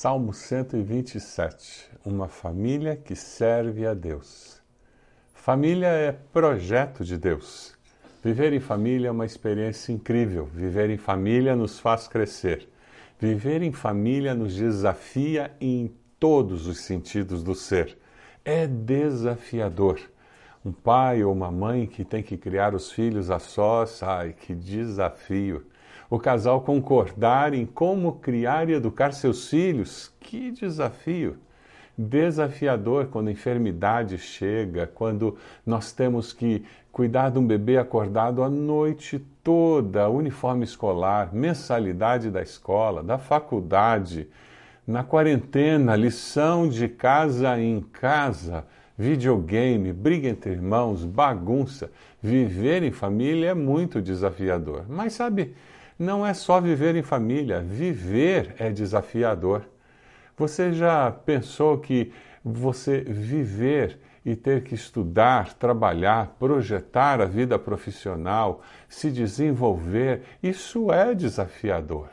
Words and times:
Salmo 0.00 0.32
127 0.32 1.90
Uma 2.04 2.28
família 2.28 2.94
que 2.94 3.16
serve 3.16 3.84
a 3.84 3.94
Deus. 3.94 4.62
Família 5.34 5.88
é 5.88 6.12
projeto 6.12 7.04
de 7.04 7.18
Deus. 7.18 7.74
Viver 8.22 8.52
em 8.52 8.60
família 8.60 9.08
é 9.08 9.10
uma 9.10 9.26
experiência 9.26 9.90
incrível. 9.90 10.46
Viver 10.54 10.88
em 10.88 10.96
família 10.96 11.56
nos 11.56 11.80
faz 11.80 12.06
crescer. 12.06 12.68
Viver 13.18 13.60
em 13.60 13.72
família 13.72 14.36
nos 14.36 14.54
desafia 14.54 15.50
em 15.60 15.92
todos 16.20 16.68
os 16.68 16.78
sentidos 16.78 17.42
do 17.42 17.56
ser. 17.56 17.98
É 18.44 18.68
desafiador. 18.68 19.98
Um 20.64 20.70
pai 20.70 21.24
ou 21.24 21.32
uma 21.32 21.50
mãe 21.50 21.88
que 21.88 22.04
tem 22.04 22.22
que 22.22 22.36
criar 22.36 22.72
os 22.72 22.92
filhos 22.92 23.32
a 23.32 23.40
sós, 23.40 24.00
ai, 24.04 24.32
que 24.32 24.54
desafio 24.54 25.66
o 26.10 26.18
casal 26.18 26.62
concordar 26.62 27.52
em 27.52 27.66
como 27.66 28.12
criar 28.12 28.68
e 28.68 28.74
educar 28.74 29.12
seus 29.12 29.48
filhos. 29.48 30.12
Que 30.20 30.50
desafio! 30.50 31.36
Desafiador 31.96 33.06
quando 33.06 33.28
a 33.28 33.32
enfermidade 33.32 34.18
chega, 34.18 34.86
quando 34.86 35.36
nós 35.66 35.92
temos 35.92 36.32
que 36.32 36.64
cuidar 36.92 37.30
de 37.30 37.38
um 37.38 37.46
bebê 37.46 37.76
acordado 37.76 38.42
a 38.42 38.48
noite 38.48 39.18
toda, 39.42 40.08
uniforme 40.08 40.64
escolar, 40.64 41.34
mensalidade 41.34 42.30
da 42.30 42.40
escola, 42.40 43.02
da 43.02 43.18
faculdade, 43.18 44.28
na 44.86 45.02
quarentena, 45.02 45.96
lição 45.96 46.68
de 46.68 46.88
casa 46.88 47.58
em 47.60 47.80
casa, 47.80 48.64
videogame, 48.96 49.92
briga 49.92 50.28
entre 50.28 50.52
irmãos, 50.52 51.04
bagunça. 51.04 51.90
Viver 52.22 52.82
em 52.82 52.90
família 52.90 53.50
é 53.50 53.54
muito 53.54 54.00
desafiador. 54.00 54.84
Mas 54.88 55.12
sabe, 55.12 55.54
não 55.98 56.24
é 56.24 56.32
só 56.32 56.60
viver 56.60 56.94
em 56.94 57.02
família, 57.02 57.60
viver 57.60 58.54
é 58.58 58.70
desafiador. 58.70 59.62
Você 60.36 60.72
já 60.72 61.10
pensou 61.10 61.78
que 61.78 62.12
você 62.44 63.00
viver 63.00 63.98
e 64.24 64.36
ter 64.36 64.62
que 64.62 64.74
estudar, 64.74 65.54
trabalhar, 65.54 66.36
projetar 66.38 67.20
a 67.20 67.24
vida 67.24 67.58
profissional, 67.58 68.62
se 68.88 69.10
desenvolver, 69.10 70.22
isso 70.42 70.92
é 70.92 71.14
desafiador. 71.14 72.08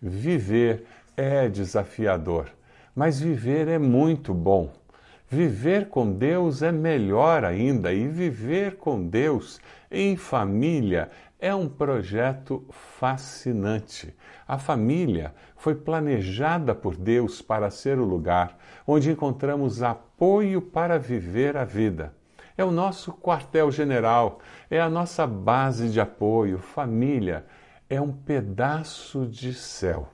Viver 0.00 0.86
é 1.16 1.48
desafiador, 1.48 2.46
mas 2.94 3.20
viver 3.20 3.68
é 3.68 3.78
muito 3.78 4.32
bom. 4.32 4.72
Viver 5.28 5.88
com 5.88 6.12
Deus 6.12 6.62
é 6.62 6.70
melhor 6.70 7.44
ainda, 7.44 7.92
e 7.92 8.06
viver 8.06 8.76
com 8.76 9.04
Deus 9.04 9.60
em 9.90 10.16
família 10.16 11.10
é 11.38 11.54
um 11.54 11.68
projeto 11.68 12.64
fascinante. 12.70 14.14
A 14.46 14.58
família 14.58 15.34
foi 15.56 15.74
planejada 15.74 16.74
por 16.74 16.96
Deus 16.96 17.42
para 17.42 17.70
ser 17.70 17.98
o 17.98 18.04
lugar 18.04 18.58
onde 18.86 19.10
encontramos 19.10 19.82
apoio 19.82 20.62
para 20.62 20.98
viver 20.98 21.56
a 21.56 21.64
vida. 21.64 22.14
É 22.56 22.64
o 22.64 22.70
nosso 22.70 23.12
quartel-general, 23.12 24.40
é 24.70 24.80
a 24.80 24.88
nossa 24.88 25.26
base 25.26 25.90
de 25.90 26.00
apoio. 26.00 26.58
Família 26.58 27.44
é 27.88 28.00
um 28.00 28.12
pedaço 28.12 29.26
de 29.26 29.52
céu. 29.52 30.08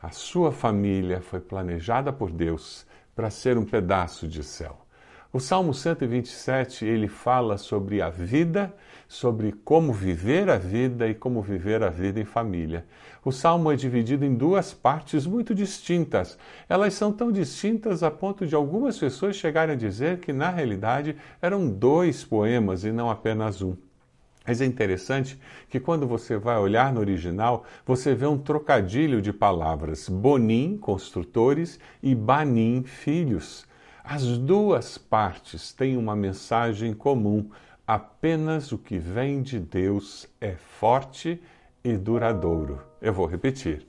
A 0.00 0.10
sua 0.10 0.52
família 0.52 1.22
foi 1.22 1.40
planejada 1.40 2.12
por 2.12 2.30
Deus 2.30 2.86
para 3.16 3.30
ser 3.30 3.56
um 3.56 3.64
pedaço 3.64 4.28
de 4.28 4.44
céu. 4.44 4.87
O 5.30 5.38
Salmo 5.38 5.74
127, 5.74 6.86
ele 6.86 7.06
fala 7.06 7.58
sobre 7.58 8.00
a 8.00 8.08
vida, 8.08 8.74
sobre 9.06 9.52
como 9.52 9.92
viver 9.92 10.48
a 10.48 10.56
vida 10.56 11.06
e 11.06 11.14
como 11.14 11.42
viver 11.42 11.82
a 11.82 11.90
vida 11.90 12.18
em 12.18 12.24
família. 12.24 12.86
O 13.22 13.30
salmo 13.30 13.70
é 13.70 13.76
dividido 13.76 14.24
em 14.24 14.34
duas 14.34 14.72
partes 14.72 15.26
muito 15.26 15.54
distintas. 15.54 16.38
Elas 16.66 16.94
são 16.94 17.12
tão 17.12 17.30
distintas 17.30 18.02
a 18.02 18.10
ponto 18.10 18.46
de 18.46 18.54
algumas 18.54 18.96
pessoas 18.96 19.36
chegarem 19.36 19.74
a 19.74 19.78
dizer 19.78 20.18
que, 20.18 20.32
na 20.32 20.48
realidade, 20.48 21.14
eram 21.42 21.68
dois 21.68 22.24
poemas 22.24 22.84
e 22.84 22.90
não 22.90 23.10
apenas 23.10 23.60
um. 23.60 23.76
Mas 24.46 24.62
é 24.62 24.64
interessante 24.64 25.38
que 25.68 25.78
quando 25.78 26.06
você 26.06 26.38
vai 26.38 26.56
olhar 26.56 26.90
no 26.90 27.00
original, 27.00 27.64
você 27.84 28.14
vê 28.14 28.24
um 28.24 28.38
trocadilho 28.38 29.20
de 29.20 29.30
palavras: 29.30 30.08
bonim, 30.08 30.78
construtores, 30.78 31.78
e 32.02 32.14
banim, 32.14 32.82
filhos. 32.82 33.67
As 34.10 34.24
duas 34.38 34.96
partes 34.96 35.70
têm 35.70 35.94
uma 35.98 36.16
mensagem 36.16 36.94
comum: 36.94 37.50
apenas 37.86 38.72
o 38.72 38.78
que 38.78 38.98
vem 38.98 39.42
de 39.42 39.60
Deus 39.60 40.26
é 40.40 40.54
forte 40.54 41.38
e 41.84 41.92
duradouro. 41.94 42.80
Eu 43.02 43.12
vou 43.12 43.26
repetir: 43.26 43.86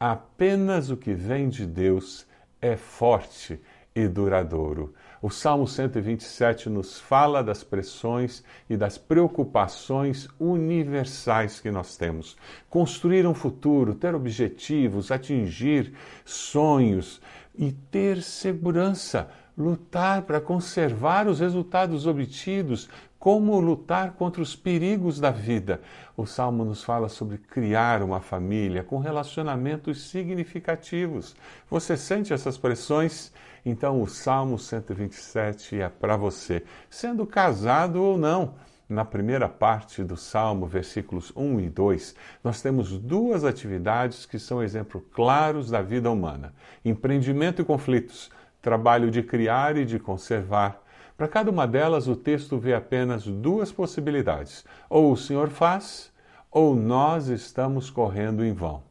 apenas 0.00 0.90
o 0.90 0.96
que 0.96 1.14
vem 1.14 1.48
de 1.48 1.64
Deus 1.64 2.26
é 2.60 2.76
forte 2.76 3.60
e 3.94 4.08
duradouro. 4.08 4.92
O 5.22 5.30
Salmo 5.30 5.68
127 5.68 6.68
nos 6.68 6.98
fala 6.98 7.40
das 7.40 7.62
pressões 7.62 8.42
e 8.68 8.76
das 8.76 8.98
preocupações 8.98 10.26
universais 10.40 11.60
que 11.60 11.70
nós 11.70 11.96
temos. 11.96 12.36
Construir 12.68 13.24
um 13.24 13.34
futuro, 13.34 13.94
ter 13.94 14.16
objetivos, 14.16 15.12
atingir 15.12 15.92
sonhos 16.24 17.20
e 17.54 17.70
ter 17.70 18.20
segurança 18.20 19.30
lutar 19.56 20.22
para 20.22 20.40
conservar 20.40 21.26
os 21.26 21.40
resultados 21.40 22.06
obtidos, 22.06 22.88
como 23.18 23.60
lutar 23.60 24.12
contra 24.12 24.40
os 24.40 24.56
perigos 24.56 25.20
da 25.20 25.30
vida. 25.30 25.82
O 26.16 26.24
Salmo 26.24 26.64
nos 26.64 26.82
fala 26.82 27.08
sobre 27.08 27.36
criar 27.36 28.02
uma 28.02 28.20
família 28.20 28.82
com 28.82 28.98
relacionamentos 28.98 30.08
significativos. 30.08 31.36
Você 31.68 31.98
sente 31.98 32.32
essas 32.32 32.56
pressões? 32.56 33.30
Então, 33.64 34.00
o 34.00 34.06
Salmo 34.06 34.58
127 34.58 35.80
é 35.82 35.88
para 35.90 36.16
você, 36.16 36.64
sendo 36.88 37.26
casado 37.26 38.02
ou 38.02 38.16
não. 38.16 38.54
Na 38.88 39.04
primeira 39.04 39.48
parte 39.48 40.02
do 40.02 40.16
Salmo, 40.16 40.66
versículos 40.66 41.30
1 41.36 41.60
e 41.60 41.68
2, 41.68 42.16
nós 42.42 42.60
temos 42.60 42.98
duas 42.98 43.44
atividades 43.44 44.26
que 44.26 44.36
são 44.36 44.60
exemplos 44.60 45.04
claros 45.12 45.70
da 45.70 45.80
vida 45.80 46.10
humana: 46.10 46.52
empreendimento 46.84 47.62
e 47.62 47.64
conflitos 47.64 48.30
trabalho 48.60 49.10
de 49.10 49.22
criar 49.22 49.76
e 49.76 49.84
de 49.84 49.98
conservar. 49.98 50.82
Para 51.16 51.28
cada 51.28 51.50
uma 51.50 51.66
delas, 51.66 52.08
o 52.08 52.16
texto 52.16 52.58
vê 52.58 52.74
apenas 52.74 53.26
duas 53.26 53.70
possibilidades: 53.70 54.64
ou 54.88 55.12
o 55.12 55.16
Senhor 55.16 55.48
faz, 55.48 56.12
ou 56.50 56.74
nós 56.74 57.28
estamos 57.28 57.90
correndo 57.90 58.44
em 58.44 58.52
vão. 58.52 58.82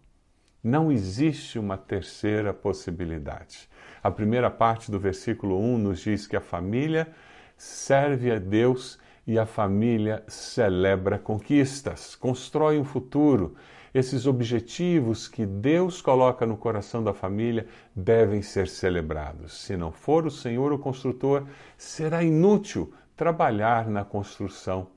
Não 0.64 0.92
existe 0.92 1.58
uma 1.58 1.78
terceira 1.78 2.54
possibilidade. 2.54 3.70
A 4.04 4.12
primeira 4.12 4.50
parte 4.50 4.92
do 4.92 5.00
versículo 5.00 5.60
1 5.60 5.78
nos 5.78 6.00
diz 6.00 6.28
que 6.28 6.36
a 6.36 6.42
família 6.42 7.08
serve 7.58 8.32
a 8.32 8.40
Deus 8.40 9.00
e 9.26 9.38
a 9.38 9.46
família 9.46 10.24
celebra 10.28 11.20
conquistas, 11.20 12.16
constrói 12.16 12.80
um 12.80 12.84
futuro, 12.84 13.56
esses 13.94 14.26
objetivos 14.26 15.28
que 15.28 15.46
Deus 15.46 16.02
coloca 16.02 16.46
no 16.46 16.58
coração 16.58 17.04
da 17.04 17.14
família 17.14 17.68
devem 17.96 18.42
ser 18.42 18.68
celebrados. 18.68 19.62
Se 19.62 19.76
não 19.76 19.92
for 19.92 20.26
o 20.26 20.32
Senhor 20.32 20.72
o 20.72 20.80
construtor, 20.80 21.46
será 21.78 22.24
inútil 22.24 22.94
trabalhar 23.16 23.90
na 23.90 24.04
construção. 24.04 24.88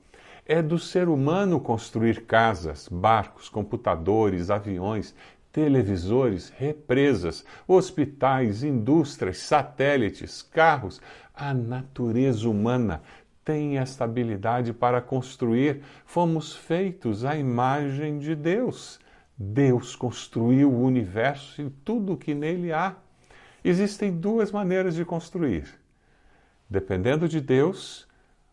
É 0.45 0.61
do 0.61 0.77
ser 0.77 1.07
humano 1.07 1.59
construir 1.59 2.25
casas, 2.25 2.87
barcos, 2.89 3.47
computadores, 3.47 4.49
aviões, 4.49 5.15
televisores, 5.53 6.51
represas, 6.57 7.45
hospitais, 7.67 8.63
indústrias, 8.63 9.37
satélites, 9.37 10.41
carros. 10.41 10.99
A 11.33 11.53
natureza 11.53 12.49
humana 12.49 13.01
tem 13.43 13.77
esta 13.77 14.03
habilidade 14.03 14.73
para 14.73 15.01
construir. 15.01 15.81
Fomos 16.05 16.55
feitos 16.55 17.25
à 17.25 17.35
imagem 17.35 18.19
de 18.19 18.35
Deus. 18.35 18.99
Deus 19.37 19.95
construiu 19.95 20.71
o 20.71 20.83
universo 20.83 21.61
e 21.61 21.69
tudo 21.69 22.13
o 22.13 22.17
que 22.17 22.33
nele 22.33 22.71
há. 22.71 22.95
Existem 23.63 24.11
duas 24.11 24.51
maneiras 24.51 24.95
de 24.95 25.03
construir: 25.05 25.67
dependendo 26.69 27.27
de 27.27 27.41
Deus 27.41 28.07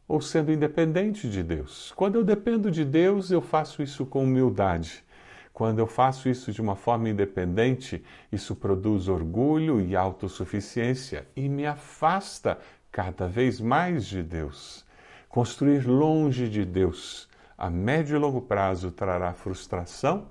ou 0.08 0.20
sendo 0.20 0.52
independente 0.52 1.28
de 1.28 1.42
Deus. 1.42 1.92
Quando 1.94 2.16
eu 2.16 2.24
dependo 2.24 2.70
de 2.70 2.84
Deus, 2.84 3.30
eu 3.30 3.40
faço 3.40 3.82
isso 3.82 4.04
com 4.04 4.24
humildade. 4.24 5.04
Quando 5.52 5.78
eu 5.78 5.86
faço 5.86 6.28
isso 6.28 6.50
de 6.50 6.60
uma 6.60 6.74
forma 6.74 7.08
independente, 7.08 8.02
isso 8.32 8.56
produz 8.56 9.08
orgulho 9.08 9.80
e 9.80 9.94
autossuficiência 9.94 11.26
e 11.36 11.48
me 11.48 11.66
afasta 11.66 12.58
cada 12.90 13.26
vez 13.26 13.60
mais 13.60 14.06
de 14.06 14.22
Deus. 14.22 14.84
Construir 15.28 15.86
longe 15.86 16.48
de 16.48 16.64
Deus 16.64 17.28
a 17.60 17.68
médio 17.68 18.16
e 18.16 18.18
longo 18.18 18.40
prazo 18.40 18.90
trará 18.90 19.34
frustração, 19.34 20.28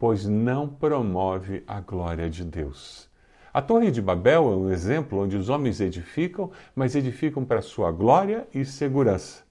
pois 0.00 0.26
não 0.26 0.66
promove 0.68 1.62
a 1.64 1.80
glória 1.80 2.28
de 2.28 2.42
Deus. 2.42 3.08
A 3.54 3.62
Torre 3.62 3.92
de 3.92 4.02
Babel 4.02 4.52
é 4.52 4.56
um 4.56 4.70
exemplo 4.72 5.22
onde 5.22 5.36
os 5.36 5.48
homens 5.48 5.80
edificam, 5.80 6.50
mas 6.74 6.96
edificam 6.96 7.44
para 7.44 7.62
sua 7.62 7.92
glória 7.92 8.48
e 8.52 8.64
segurança. 8.64 9.44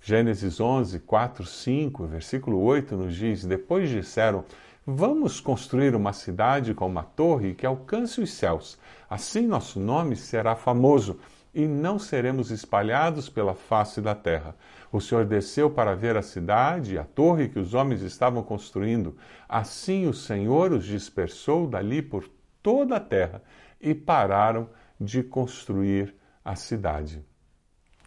Gênesis 0.00 0.60
11, 0.60 1.00
4, 1.00 1.44
5, 1.44 2.06
versículo 2.06 2.60
8 2.60 2.96
nos 2.96 3.16
diz: 3.16 3.44
Depois 3.44 3.90
disseram: 3.90 4.44
Vamos 4.86 5.40
construir 5.40 5.96
uma 5.96 6.12
cidade 6.12 6.72
com 6.72 6.86
uma 6.86 7.02
torre 7.02 7.52
que 7.52 7.66
alcance 7.66 8.20
os 8.20 8.32
céus. 8.32 8.78
Assim 9.10 9.44
nosso 9.44 9.80
nome 9.80 10.14
será 10.14 10.54
famoso 10.54 11.18
e 11.54 11.66
não 11.66 11.98
seremos 11.98 12.50
espalhados 12.50 13.28
pela 13.28 13.54
face 13.54 14.00
da 14.00 14.14
terra. 14.14 14.56
O 14.90 15.00
Senhor 15.00 15.24
desceu 15.24 15.70
para 15.70 15.94
ver 15.94 16.16
a 16.16 16.22
cidade 16.22 16.94
e 16.94 16.98
a 16.98 17.04
torre 17.04 17.48
que 17.48 17.58
os 17.58 17.74
homens 17.74 18.02
estavam 18.02 18.42
construindo. 18.42 19.16
Assim 19.48 20.06
o 20.06 20.12
Senhor 20.12 20.72
os 20.72 20.84
dispersou 20.84 21.66
dali 21.66 22.02
por 22.02 22.28
toda 22.62 22.96
a 22.96 23.00
terra 23.00 23.42
e 23.80 23.94
pararam 23.94 24.68
de 25.00 25.22
construir 25.22 26.14
a 26.44 26.56
cidade. 26.56 27.24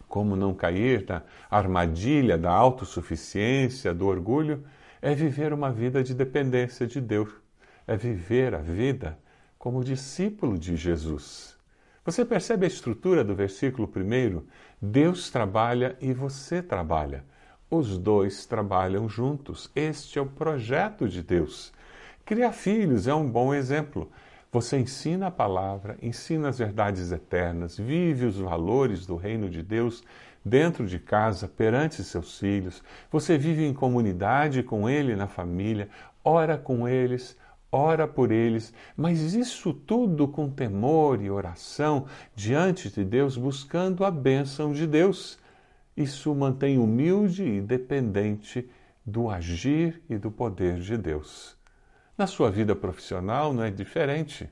Como 0.06 0.36
não 0.36 0.54
cair 0.54 1.04
na 1.08 1.22
armadilha 1.50 2.38
da 2.38 2.50
autossuficiência, 2.50 3.92
do 3.92 4.06
orgulho, 4.06 4.64
é 5.00 5.14
viver 5.14 5.52
uma 5.52 5.70
vida 5.70 6.02
de 6.02 6.14
dependência 6.14 6.86
de 6.86 7.00
Deus, 7.00 7.30
é 7.86 7.96
viver 7.96 8.54
a 8.54 8.58
vida 8.58 9.18
como 9.58 9.84
discípulo 9.84 10.58
de 10.58 10.76
Jesus. 10.76 11.57
Você 12.08 12.24
percebe 12.24 12.64
a 12.64 12.68
estrutura 12.68 13.22
do 13.22 13.34
versículo 13.34 13.86
primeiro? 13.86 14.46
Deus 14.80 15.28
trabalha 15.28 15.94
e 16.00 16.14
você 16.14 16.62
trabalha. 16.62 17.22
Os 17.70 17.98
dois 17.98 18.46
trabalham 18.46 19.06
juntos. 19.06 19.70
Este 19.76 20.18
é 20.18 20.22
o 20.22 20.24
projeto 20.24 21.06
de 21.06 21.22
Deus. 21.22 21.70
Criar 22.24 22.52
filhos 22.52 23.06
é 23.06 23.14
um 23.14 23.28
bom 23.28 23.52
exemplo. 23.52 24.10
Você 24.50 24.78
ensina 24.78 25.26
a 25.26 25.30
palavra, 25.30 25.98
ensina 26.00 26.48
as 26.48 26.58
verdades 26.58 27.12
eternas, 27.12 27.76
vive 27.76 28.24
os 28.24 28.38
valores 28.38 29.04
do 29.04 29.14
reino 29.14 29.50
de 29.50 29.62
Deus 29.62 30.02
dentro 30.42 30.86
de 30.86 30.98
casa, 30.98 31.46
perante 31.46 32.02
seus 32.02 32.38
filhos. 32.38 32.82
Você 33.12 33.36
vive 33.36 33.66
em 33.66 33.74
comunidade 33.74 34.62
com 34.62 34.88
ele 34.88 35.14
na 35.14 35.26
família, 35.26 35.90
ora 36.24 36.56
com 36.56 36.88
eles, 36.88 37.36
ora 37.70 38.06
por 38.08 38.32
eles, 38.32 38.72
mas 38.96 39.34
isso 39.34 39.72
tudo 39.72 40.26
com 40.26 40.50
temor 40.50 41.22
e 41.22 41.30
oração 41.30 42.06
diante 42.34 42.90
de 42.90 43.04
Deus, 43.04 43.36
buscando 43.36 44.04
a 44.04 44.10
bênção 44.10 44.72
de 44.72 44.86
Deus. 44.86 45.38
Isso 45.96 46.34
mantém 46.34 46.78
humilde 46.78 47.44
e 47.44 47.60
dependente 47.60 48.68
do 49.04 49.30
agir 49.30 50.02
e 50.08 50.16
do 50.16 50.30
poder 50.30 50.78
de 50.80 50.96
Deus. 50.96 51.56
Na 52.16 52.26
sua 52.26 52.50
vida 52.50 52.74
profissional 52.74 53.52
não 53.52 53.62
é 53.62 53.70
diferente. 53.70 54.48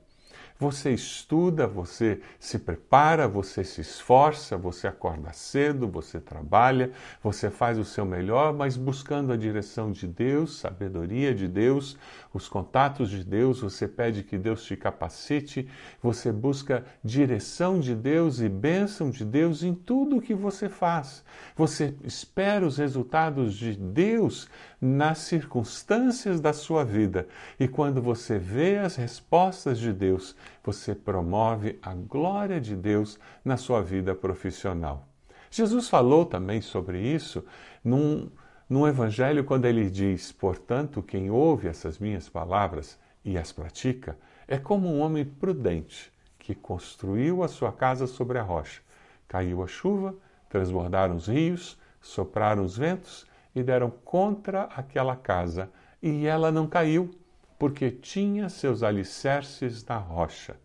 Você 0.58 0.90
estuda, 0.90 1.66
você 1.66 2.20
se 2.40 2.58
prepara, 2.58 3.28
você 3.28 3.62
se 3.62 3.82
esforça, 3.82 4.56
você 4.56 4.88
acorda 4.88 5.30
cedo, 5.32 5.86
você 5.86 6.18
trabalha, 6.18 6.92
você 7.22 7.50
faz 7.50 7.78
o 7.78 7.84
seu 7.84 8.06
melhor, 8.06 8.54
mas 8.54 8.74
buscando 8.74 9.34
a 9.34 9.36
direção 9.36 9.92
de 9.92 10.06
Deus, 10.06 10.58
sabedoria 10.58 11.34
de 11.34 11.46
Deus, 11.46 11.98
os 12.32 12.48
contatos 12.48 13.10
de 13.10 13.22
Deus, 13.22 13.60
você 13.60 13.86
pede 13.86 14.22
que 14.22 14.38
Deus 14.38 14.64
te 14.64 14.76
capacite, 14.76 15.68
você 16.02 16.32
busca 16.32 16.84
direção 17.04 17.78
de 17.78 17.94
Deus 17.94 18.40
e 18.40 18.48
bênção 18.48 19.10
de 19.10 19.26
Deus 19.26 19.62
em 19.62 19.74
tudo 19.74 20.16
o 20.16 20.22
que 20.22 20.34
você 20.34 20.70
faz. 20.70 21.22
Você 21.54 21.94
espera 22.02 22.66
os 22.66 22.78
resultados 22.78 23.54
de 23.54 23.74
Deus 23.74 24.48
nas 24.80 25.18
circunstâncias 25.18 26.40
da 26.40 26.52
sua 26.52 26.84
vida. 26.84 27.26
E 27.58 27.66
quando 27.66 28.02
você 28.02 28.38
vê 28.38 28.78
as 28.78 28.96
respostas 28.96 29.78
de 29.78 29.92
Deus, 29.92 30.36
você 30.62 30.94
promove 30.94 31.78
a 31.82 31.94
glória 31.94 32.60
de 32.60 32.76
Deus 32.76 33.18
na 33.44 33.56
sua 33.56 33.82
vida 33.82 34.14
profissional. 34.14 35.06
Jesus 35.50 35.88
falou 35.88 36.26
também 36.26 36.60
sobre 36.60 37.00
isso 37.00 37.44
num, 37.82 38.28
num 38.68 38.86
evangelho 38.86 39.44
quando 39.44 39.64
ele 39.64 39.88
diz: 39.88 40.32
Portanto, 40.32 41.02
quem 41.02 41.30
ouve 41.30 41.68
essas 41.68 41.98
minhas 41.98 42.28
palavras 42.28 42.98
e 43.24 43.38
as 43.38 43.52
pratica 43.52 44.18
é 44.46 44.58
como 44.58 44.88
um 44.88 45.00
homem 45.00 45.24
prudente 45.24 46.12
que 46.38 46.54
construiu 46.54 47.42
a 47.42 47.48
sua 47.48 47.72
casa 47.72 48.06
sobre 48.06 48.38
a 48.38 48.42
rocha. 48.42 48.80
Caiu 49.26 49.62
a 49.62 49.66
chuva, 49.66 50.14
transbordaram 50.48 51.16
os 51.16 51.26
rios, 51.26 51.76
sopraram 52.00 52.64
os 52.64 52.76
ventos 52.76 53.26
e 53.56 53.62
deram 53.62 53.90
contra 53.90 54.64
aquela 54.64 55.16
casa, 55.16 55.70
e 56.02 56.26
ela 56.26 56.52
não 56.52 56.66
caiu, 56.66 57.10
porque 57.58 57.90
tinha 57.90 58.50
seus 58.50 58.82
alicerces 58.82 59.82
na 59.86 59.96
rocha. 59.96 60.56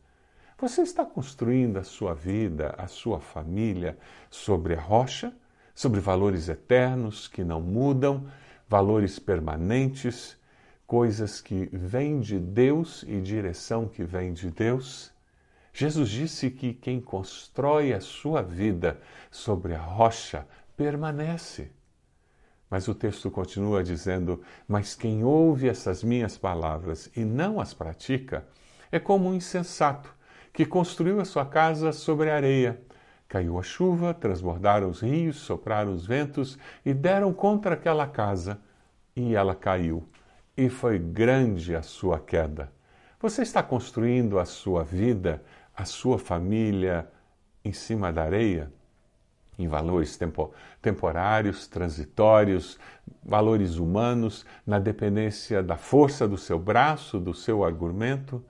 Você 0.57 0.81
está 0.81 1.05
construindo 1.05 1.77
a 1.77 1.83
sua 1.83 2.13
vida, 2.13 2.75
a 2.77 2.87
sua 2.87 3.21
família 3.21 3.97
sobre 4.29 4.75
a 4.75 4.81
rocha, 4.81 5.33
sobre 5.73 6.01
valores 6.01 6.49
eternos 6.49 7.29
que 7.29 7.45
não 7.45 7.61
mudam, 7.61 8.27
valores 8.67 9.17
permanentes, 9.17 10.37
coisas 10.85 11.39
que 11.39 11.69
vêm 11.71 12.19
de 12.19 12.37
Deus 12.37 13.03
e 13.07 13.21
direção 13.21 13.87
que 13.87 14.03
vem 14.03 14.33
de 14.33 14.51
Deus? 14.51 15.13
Jesus 15.71 16.09
disse 16.09 16.51
que 16.51 16.73
quem 16.73 16.99
constrói 16.99 17.93
a 17.93 18.01
sua 18.01 18.41
vida 18.41 18.99
sobre 19.31 19.73
a 19.73 19.81
rocha 19.81 20.45
permanece. 20.75 21.71
Mas 22.71 22.87
o 22.87 22.95
texto 22.95 23.29
continua 23.29 23.83
dizendo: 23.83 24.41
Mas 24.65 24.95
quem 24.95 25.25
ouve 25.25 25.67
essas 25.67 26.01
minhas 26.01 26.37
palavras 26.37 27.11
e 27.13 27.25
não 27.25 27.59
as 27.59 27.73
pratica 27.73 28.47
é 28.89 28.97
como 28.97 29.29
um 29.29 29.33
insensato 29.33 30.15
que 30.53 30.65
construiu 30.65 31.19
a 31.19 31.25
sua 31.25 31.45
casa 31.45 31.91
sobre 31.91 32.31
a 32.31 32.35
areia. 32.35 32.81
Caiu 33.27 33.59
a 33.59 33.63
chuva, 33.63 34.13
transbordaram 34.13 34.89
os 34.89 35.01
rios, 35.01 35.37
sopraram 35.37 35.93
os 35.93 36.05
ventos 36.05 36.57
e 36.85 36.93
deram 36.93 37.33
contra 37.33 37.75
aquela 37.75 38.07
casa, 38.07 38.57
e 39.15 39.35
ela 39.35 39.53
caiu. 39.53 40.07
E 40.55 40.69
foi 40.69 40.97
grande 40.97 41.75
a 41.75 41.81
sua 41.81 42.19
queda. 42.19 42.71
Você 43.19 43.41
está 43.41 43.61
construindo 43.61 44.39
a 44.39 44.45
sua 44.45 44.83
vida, 44.83 45.43
a 45.75 45.83
sua 45.83 46.17
família 46.17 47.09
em 47.63 47.71
cima 47.73 48.11
da 48.11 48.23
areia? 48.23 48.71
Em 49.57 49.67
valores 49.67 50.17
tempo, 50.17 50.53
temporários, 50.81 51.67
transitórios, 51.67 52.79
valores 53.23 53.75
humanos, 53.75 54.45
na 54.65 54.79
dependência 54.79 55.61
da 55.61 55.77
força 55.77 56.27
do 56.27 56.37
seu 56.37 56.57
braço, 56.57 57.19
do 57.19 57.33
seu 57.33 57.63
argumento. 57.63 58.43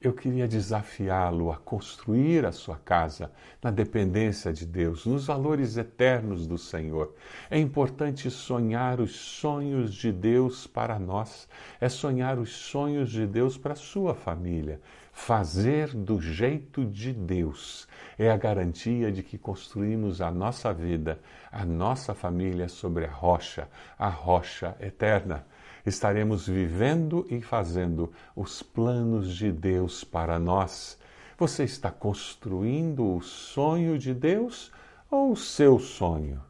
Eu 0.00 0.12
queria 0.12 0.48
desafiá-lo 0.48 1.52
a 1.52 1.56
construir 1.56 2.44
a 2.44 2.50
sua 2.50 2.76
casa 2.76 3.30
na 3.62 3.70
dependência 3.70 4.52
de 4.52 4.66
Deus, 4.66 5.06
nos 5.06 5.26
valores 5.26 5.76
eternos 5.76 6.44
do 6.44 6.58
Senhor. 6.58 7.14
É 7.48 7.56
importante 7.56 8.28
sonhar 8.28 9.00
os 9.00 9.14
sonhos 9.14 9.94
de 9.94 10.10
Deus 10.10 10.66
para 10.66 10.98
nós, 10.98 11.48
é 11.80 11.88
sonhar 11.88 12.36
os 12.40 12.50
sonhos 12.50 13.12
de 13.12 13.24
Deus 13.28 13.56
para 13.56 13.74
a 13.74 13.76
sua 13.76 14.12
família. 14.12 14.80
Fazer 15.12 15.94
do 15.94 16.20
jeito 16.20 16.84
de 16.84 17.12
Deus 17.12 17.86
é 18.18 18.30
a 18.30 18.36
garantia 18.36 19.12
de 19.12 19.22
que 19.22 19.38
construímos 19.38 20.20
a 20.20 20.30
nossa 20.32 20.72
vida, 20.72 21.20
a 21.52 21.64
nossa 21.64 22.14
família 22.14 22.68
sobre 22.68 23.04
a 23.04 23.10
rocha, 23.10 23.68
a 23.96 24.08
rocha 24.08 24.74
eterna. 24.80 25.46
Estaremos 25.86 26.48
vivendo 26.48 27.26
e 27.30 27.40
fazendo 27.40 28.12
os 28.34 28.62
planos 28.62 29.36
de 29.36 29.52
Deus 29.52 30.02
para 30.02 30.38
nós. 30.38 30.98
Você 31.38 31.64
está 31.64 31.90
construindo 31.90 33.16
o 33.16 33.20
sonho 33.20 33.98
de 33.98 34.14
Deus 34.14 34.72
ou 35.10 35.32
o 35.32 35.36
seu 35.36 35.78
sonho? 35.78 36.42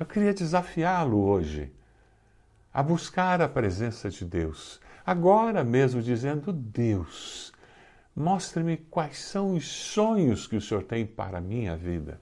Eu 0.00 0.06
queria 0.06 0.34
desafiá-lo 0.34 1.20
hoje 1.22 1.70
a 2.72 2.82
buscar 2.82 3.40
a 3.40 3.48
presença 3.48 4.08
de 4.08 4.24
Deus, 4.24 4.80
agora 5.04 5.62
mesmo 5.62 6.02
dizendo: 6.02 6.52
Deus, 6.52 7.52
Mostre-me 8.14 8.76
quais 8.76 9.18
são 9.18 9.54
os 9.54 9.66
sonhos 9.66 10.46
que 10.46 10.56
o 10.56 10.60
Senhor 10.60 10.82
tem 10.82 11.06
para 11.06 11.38
a 11.38 11.40
minha 11.40 11.76
vida. 11.76 12.20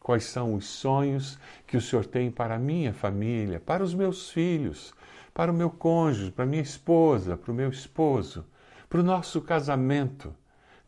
Quais 0.00 0.24
são 0.24 0.54
os 0.54 0.66
sonhos 0.66 1.38
que 1.66 1.76
o 1.76 1.80
Senhor 1.80 2.04
tem 2.04 2.30
para 2.30 2.56
a 2.56 2.58
minha 2.58 2.92
família, 2.92 3.60
para 3.60 3.84
os 3.84 3.94
meus 3.94 4.30
filhos, 4.30 4.92
para 5.32 5.52
o 5.52 5.54
meu 5.54 5.70
cônjuge, 5.70 6.32
para 6.32 6.44
a 6.44 6.48
minha 6.48 6.62
esposa, 6.62 7.36
para 7.36 7.52
o 7.52 7.54
meu 7.54 7.70
esposo, 7.70 8.44
para 8.88 9.00
o 9.00 9.04
nosso 9.04 9.40
casamento. 9.40 10.34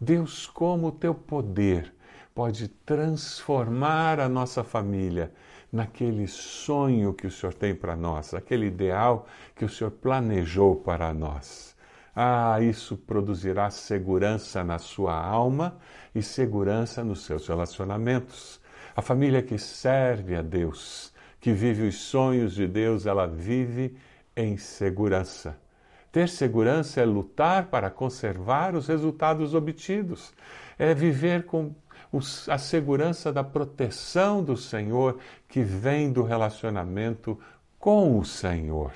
Deus, 0.01 0.47
como 0.47 0.89
o 0.89 0.93
teu 0.93 1.15
poder 1.15 1.95
pode 2.35 2.67
transformar 2.67 4.19
a 4.19 4.29
nossa 4.29 4.65
família 4.65 5.33
naquele 5.73 6.27
sonho 6.27 7.15
que 7.15 7.27
o 7.27 7.31
Senhor 7.31 7.55
tem 7.55 7.75
para 7.75 7.95
nós, 7.95 8.35
aquele 8.35 8.67
ideal 8.67 9.27
que 9.55 9.65
o 9.65 9.69
Senhor 9.69 9.93
planejou 9.93 10.77
para 10.77 11.15
nós. 11.15 11.74
Ah, 12.15 12.61
isso 12.61 12.97
produzirá 12.97 13.71
segurança 13.71 14.63
na 14.63 14.79
sua 14.79 15.21
alma 15.21 15.77
e 16.15 16.23
segurança 16.23 17.03
nos 17.03 17.25
seus 17.25 17.49
relacionamentos. 17.49 18.61
A 18.95 19.03
família 19.03 19.43
que 19.43 19.59
serve 19.59 20.37
a 20.37 20.43
Deus, 20.43 21.13
que 21.41 21.53
vive 21.53 21.83
os 21.83 21.97
sonhos 21.97 22.55
de 22.55 22.69
Deus, 22.69 23.07
ela 23.07 23.27
vive 23.27 23.97
em 24.37 24.57
segurança. 24.57 25.59
Ter 26.13 26.29
segurança 26.29 27.01
é 27.01 27.05
lutar 27.05 27.67
para 27.67 27.91
conservar 27.91 28.77
os 28.77 28.87
resultados 28.87 29.53
obtidos, 29.53 30.33
é 30.79 30.95
viver 30.95 31.45
com 31.45 31.75
a 32.49 32.59
segurança 32.59 33.33
da 33.33 33.43
proteção 33.43 34.45
do 34.45 34.57
Senhor 34.57 35.19
que 35.49 35.63
vem 35.63 36.13
do 36.13 36.23
relacionamento 36.23 37.37
com 37.77 38.17
o 38.17 38.25
Senhor. 38.25 38.93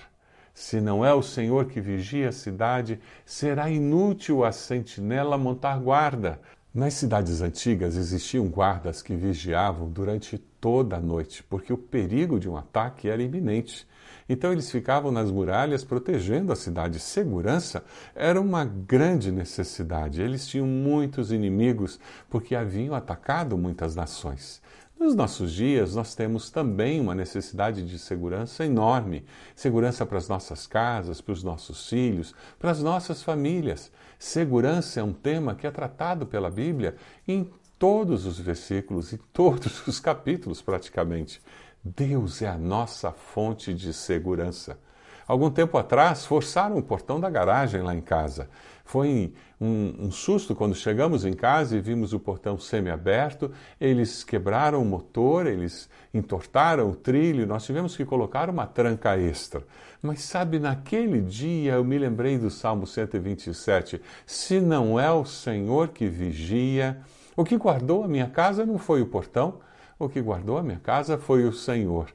Se 0.60 0.80
não 0.80 1.04
é 1.04 1.14
o 1.14 1.22
Senhor 1.22 1.66
que 1.66 1.80
vigia 1.80 2.30
a 2.30 2.32
cidade, 2.32 2.98
será 3.24 3.70
inútil 3.70 4.44
a 4.44 4.50
sentinela 4.50 5.38
montar 5.38 5.78
guarda. 5.78 6.40
Nas 6.74 6.94
cidades 6.94 7.40
antigas 7.40 7.96
existiam 7.96 8.48
guardas 8.48 9.00
que 9.00 9.14
vigiavam 9.14 9.88
durante 9.88 10.36
toda 10.60 10.96
a 10.96 11.00
noite, 11.00 11.44
porque 11.44 11.72
o 11.72 11.78
perigo 11.78 12.40
de 12.40 12.48
um 12.48 12.56
ataque 12.56 13.08
era 13.08 13.22
iminente. 13.22 13.86
Então 14.28 14.50
eles 14.50 14.68
ficavam 14.68 15.12
nas 15.12 15.30
muralhas 15.30 15.84
protegendo 15.84 16.52
a 16.52 16.56
cidade. 16.56 16.98
Segurança 16.98 17.84
era 18.12 18.40
uma 18.40 18.64
grande 18.64 19.30
necessidade. 19.30 20.20
Eles 20.20 20.44
tinham 20.44 20.66
muitos 20.66 21.30
inimigos 21.30 22.00
porque 22.28 22.56
haviam 22.56 22.96
atacado 22.96 23.56
muitas 23.56 23.94
nações. 23.94 24.60
Nos 24.98 25.14
nossos 25.14 25.52
dias, 25.52 25.94
nós 25.94 26.16
temos 26.16 26.50
também 26.50 27.00
uma 27.00 27.14
necessidade 27.14 27.86
de 27.86 28.00
segurança 28.00 28.66
enorme 28.66 29.24
segurança 29.54 30.04
para 30.04 30.18
as 30.18 30.28
nossas 30.28 30.66
casas, 30.66 31.20
para 31.20 31.32
os 31.32 31.44
nossos 31.44 31.88
filhos, 31.88 32.34
para 32.58 32.72
as 32.72 32.82
nossas 32.82 33.22
famílias. 33.22 33.92
Segurança 34.18 34.98
é 34.98 35.02
um 35.02 35.12
tema 35.12 35.54
que 35.54 35.68
é 35.68 35.70
tratado 35.70 36.26
pela 36.26 36.50
Bíblia 36.50 36.96
em 37.28 37.48
todos 37.78 38.26
os 38.26 38.40
versículos, 38.40 39.12
em 39.12 39.18
todos 39.32 39.86
os 39.86 40.00
capítulos 40.00 40.60
praticamente. 40.60 41.40
Deus 41.84 42.42
é 42.42 42.48
a 42.48 42.58
nossa 42.58 43.12
fonte 43.12 43.72
de 43.72 43.94
segurança. 43.94 44.80
Algum 45.28 45.50
tempo 45.50 45.78
atrás, 45.78 46.24
forçaram 46.24 46.76
o 46.76 46.82
portão 46.82 47.20
da 47.20 47.30
garagem 47.30 47.82
lá 47.82 47.94
em 47.94 48.00
casa. 48.00 48.48
Foi 48.88 49.34
um, 49.60 50.06
um 50.06 50.10
susto 50.10 50.54
quando 50.54 50.74
chegamos 50.74 51.26
em 51.26 51.34
casa 51.34 51.76
e 51.76 51.80
vimos 51.80 52.14
o 52.14 52.18
portão 52.18 52.58
semi-aberto. 52.58 53.52
Eles 53.78 54.24
quebraram 54.24 54.80
o 54.80 54.84
motor, 54.84 55.46
eles 55.46 55.90
entortaram 56.14 56.88
o 56.88 56.96
trilho. 56.96 57.46
Nós 57.46 57.66
tivemos 57.66 57.94
que 57.94 58.06
colocar 58.06 58.48
uma 58.48 58.66
tranca 58.66 59.14
extra. 59.18 59.62
Mas 60.00 60.22
sabe, 60.22 60.58
naquele 60.58 61.20
dia 61.20 61.74
eu 61.74 61.84
me 61.84 61.98
lembrei 61.98 62.38
do 62.38 62.48
Salmo 62.48 62.86
127. 62.86 64.00
Se 64.24 64.58
não 64.58 64.98
é 64.98 65.12
o 65.12 65.26
Senhor 65.26 65.88
que 65.88 66.08
vigia, 66.08 66.98
o 67.36 67.44
que 67.44 67.58
guardou 67.58 68.04
a 68.04 68.08
minha 68.08 68.30
casa 68.30 68.64
não 68.64 68.78
foi 68.78 69.02
o 69.02 69.06
portão, 69.06 69.60
o 69.98 70.08
que 70.08 70.22
guardou 70.22 70.56
a 70.56 70.62
minha 70.62 70.80
casa 70.80 71.18
foi 71.18 71.44
o 71.44 71.52
Senhor. 71.52 72.08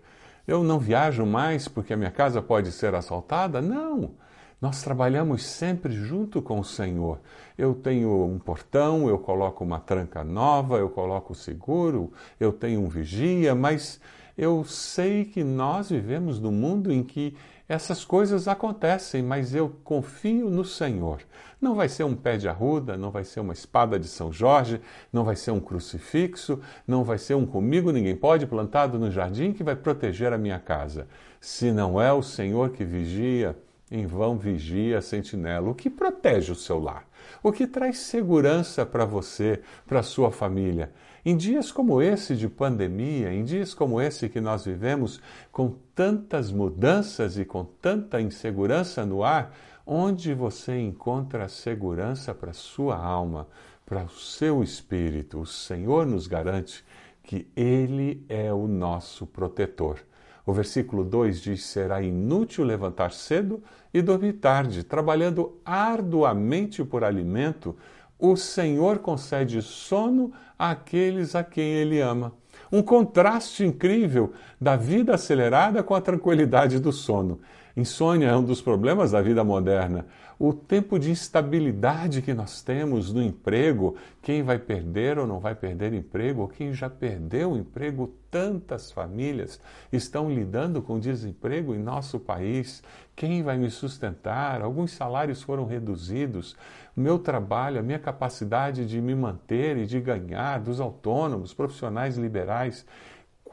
Eu 0.47 0.63
não 0.63 0.79
viajo 0.79 1.23
mais 1.23 1.67
porque 1.67 1.93
a 1.93 1.97
minha 1.97 2.09
casa 2.09 2.41
pode 2.41 2.71
ser 2.71 2.95
assaltada? 2.95 3.61
Não. 3.61 4.22
Nós 4.63 4.81
trabalhamos 4.81 5.45
sempre 5.45 5.91
junto 5.91 6.41
com 6.41 6.57
o 6.57 6.63
Senhor. 6.63 7.19
Eu 7.57 7.73
tenho 7.73 8.23
um 8.23 8.39
portão, 8.39 9.09
eu 9.09 9.19
coloco 9.19 9.61
uma 9.61 9.77
tranca 9.77 10.23
nova, 10.23 10.77
eu 10.77 10.89
coloco 10.89 11.35
seguro, 11.35 12.13
eu 12.39 12.53
tenho 12.53 12.79
um 12.79 12.87
vigia, 12.87 13.53
mas 13.53 13.99
eu 14.37 14.63
sei 14.63 15.25
que 15.25 15.43
nós 15.43 15.89
vivemos 15.89 16.39
num 16.39 16.53
mundo 16.53 16.93
em 16.93 17.03
que 17.03 17.35
essas 17.67 18.05
coisas 18.05 18.47
acontecem, 18.47 19.21
mas 19.21 19.53
eu 19.53 19.67
confio 19.83 20.49
no 20.49 20.63
Senhor. 20.63 21.19
Não 21.59 21.75
vai 21.75 21.89
ser 21.89 22.05
um 22.05 22.15
pé 22.15 22.37
de 22.37 22.47
arruda, 22.47 22.95
não 22.95 23.11
vai 23.11 23.25
ser 23.25 23.41
uma 23.41 23.51
espada 23.51 23.99
de 23.99 24.07
São 24.07 24.31
Jorge, 24.31 24.79
não 25.11 25.25
vai 25.25 25.35
ser 25.35 25.51
um 25.51 25.59
crucifixo, 25.59 26.57
não 26.87 27.03
vai 27.03 27.17
ser 27.17 27.35
um 27.35 27.45
comigo 27.45 27.91
ninguém 27.91 28.15
pode 28.15 28.47
plantado 28.47 28.97
no 28.97 29.11
jardim 29.11 29.51
que 29.51 29.61
vai 29.61 29.75
proteger 29.75 30.31
a 30.31 30.37
minha 30.37 30.57
casa. 30.57 31.05
Se 31.41 31.69
não 31.69 32.01
é 32.01 32.13
o 32.13 32.23
Senhor 32.23 32.69
que 32.69 32.85
vigia, 32.85 33.57
em 33.93 34.07
vão 34.07 34.39
vigia 34.39 34.97
a 34.97 35.01
sentinela. 35.01 35.69
O 35.69 35.75
que 35.75 35.87
protege 35.87 36.51
o 36.51 36.55
seu 36.55 36.79
lar? 36.79 37.07
O 37.43 37.51
que 37.51 37.67
traz 37.67 37.99
segurança 37.99 38.83
para 38.83 39.05
você, 39.05 39.61
para 39.85 40.01
sua 40.01 40.31
família? 40.31 40.91
Em 41.23 41.37
dias 41.37 41.71
como 41.71 42.01
esse 42.01 42.35
de 42.35 42.49
pandemia, 42.49 43.31
em 43.31 43.43
dias 43.43 43.73
como 43.75 44.01
esse 44.01 44.27
que 44.27 44.41
nós 44.41 44.65
vivemos, 44.65 45.21
com 45.51 45.75
tantas 45.93 46.51
mudanças 46.51 47.37
e 47.37 47.45
com 47.45 47.63
tanta 47.63 48.19
insegurança 48.19 49.05
no 49.05 49.23
ar, 49.23 49.55
onde 49.85 50.33
você 50.33 50.79
encontra 50.79 51.47
segurança 51.47 52.33
para 52.33 52.51
sua 52.51 52.97
alma, 52.97 53.47
para 53.85 54.05
o 54.05 54.09
seu 54.09 54.63
espírito? 54.63 55.39
O 55.39 55.45
Senhor 55.45 56.07
nos 56.07 56.25
garante 56.25 56.83
que 57.21 57.47
Ele 57.55 58.25
é 58.27 58.51
o 58.51 58.67
nosso 58.67 59.27
protetor. 59.27 59.99
O 60.45 60.51
versículo 60.51 61.03
2 61.03 61.41
diz: 61.41 61.65
Será 61.65 62.01
inútil 62.01 62.65
levantar 62.65 63.11
cedo 63.11 63.63
e 63.93 64.01
dormir 64.01 64.33
tarde, 64.33 64.83
trabalhando 64.83 65.57
arduamente 65.63 66.83
por 66.83 67.03
alimento, 67.03 67.75
o 68.19 68.35
Senhor 68.35 68.99
concede 68.99 69.61
sono 69.61 70.31
àqueles 70.57 71.35
a 71.35 71.43
quem 71.43 71.73
Ele 71.73 71.99
ama. 71.99 72.33
Um 72.71 72.81
contraste 72.81 73.65
incrível 73.65 74.33
da 74.59 74.75
vida 74.75 75.15
acelerada 75.15 75.83
com 75.83 75.95
a 75.95 76.01
tranquilidade 76.01 76.79
do 76.79 76.91
sono. 76.91 77.39
Insônia 77.75 78.27
é 78.27 78.35
um 78.35 78.43
dos 78.43 78.61
problemas 78.61 79.11
da 79.11 79.21
vida 79.21 79.43
moderna. 79.43 80.05
O 80.37 80.53
tempo 80.53 80.99
de 80.99 81.09
instabilidade 81.09 82.21
que 82.21 82.31
nós 82.31 82.61
temos 82.61 83.11
no 83.11 83.19
emprego, 83.19 83.95
quem 84.21 84.43
vai 84.43 84.59
perder 84.59 85.17
ou 85.17 85.25
não 85.25 85.39
vai 85.39 85.55
perder 85.55 85.91
emprego, 85.91 86.41
ou 86.41 86.47
quem 86.47 86.71
já 86.71 86.87
perdeu 86.87 87.53
o 87.53 87.57
emprego, 87.57 88.13
tantas 88.29 88.91
famílias 88.91 89.59
estão 89.91 90.29
lidando 90.29 90.83
com 90.83 90.99
desemprego 90.99 91.73
em 91.73 91.79
nosso 91.79 92.19
país. 92.19 92.83
Quem 93.15 93.41
vai 93.41 93.57
me 93.57 93.71
sustentar? 93.71 94.61
Alguns 94.61 94.91
salários 94.91 95.41
foram 95.41 95.65
reduzidos. 95.65 96.55
Meu 96.95 97.17
trabalho, 97.17 97.79
a 97.79 97.83
minha 97.83 97.99
capacidade 97.99 98.85
de 98.85 99.01
me 99.01 99.15
manter 99.15 99.77
e 99.77 99.87
de 99.87 99.99
ganhar 99.99 100.59
dos 100.59 100.79
autônomos, 100.79 101.55
profissionais 101.55 102.17
liberais 102.17 102.85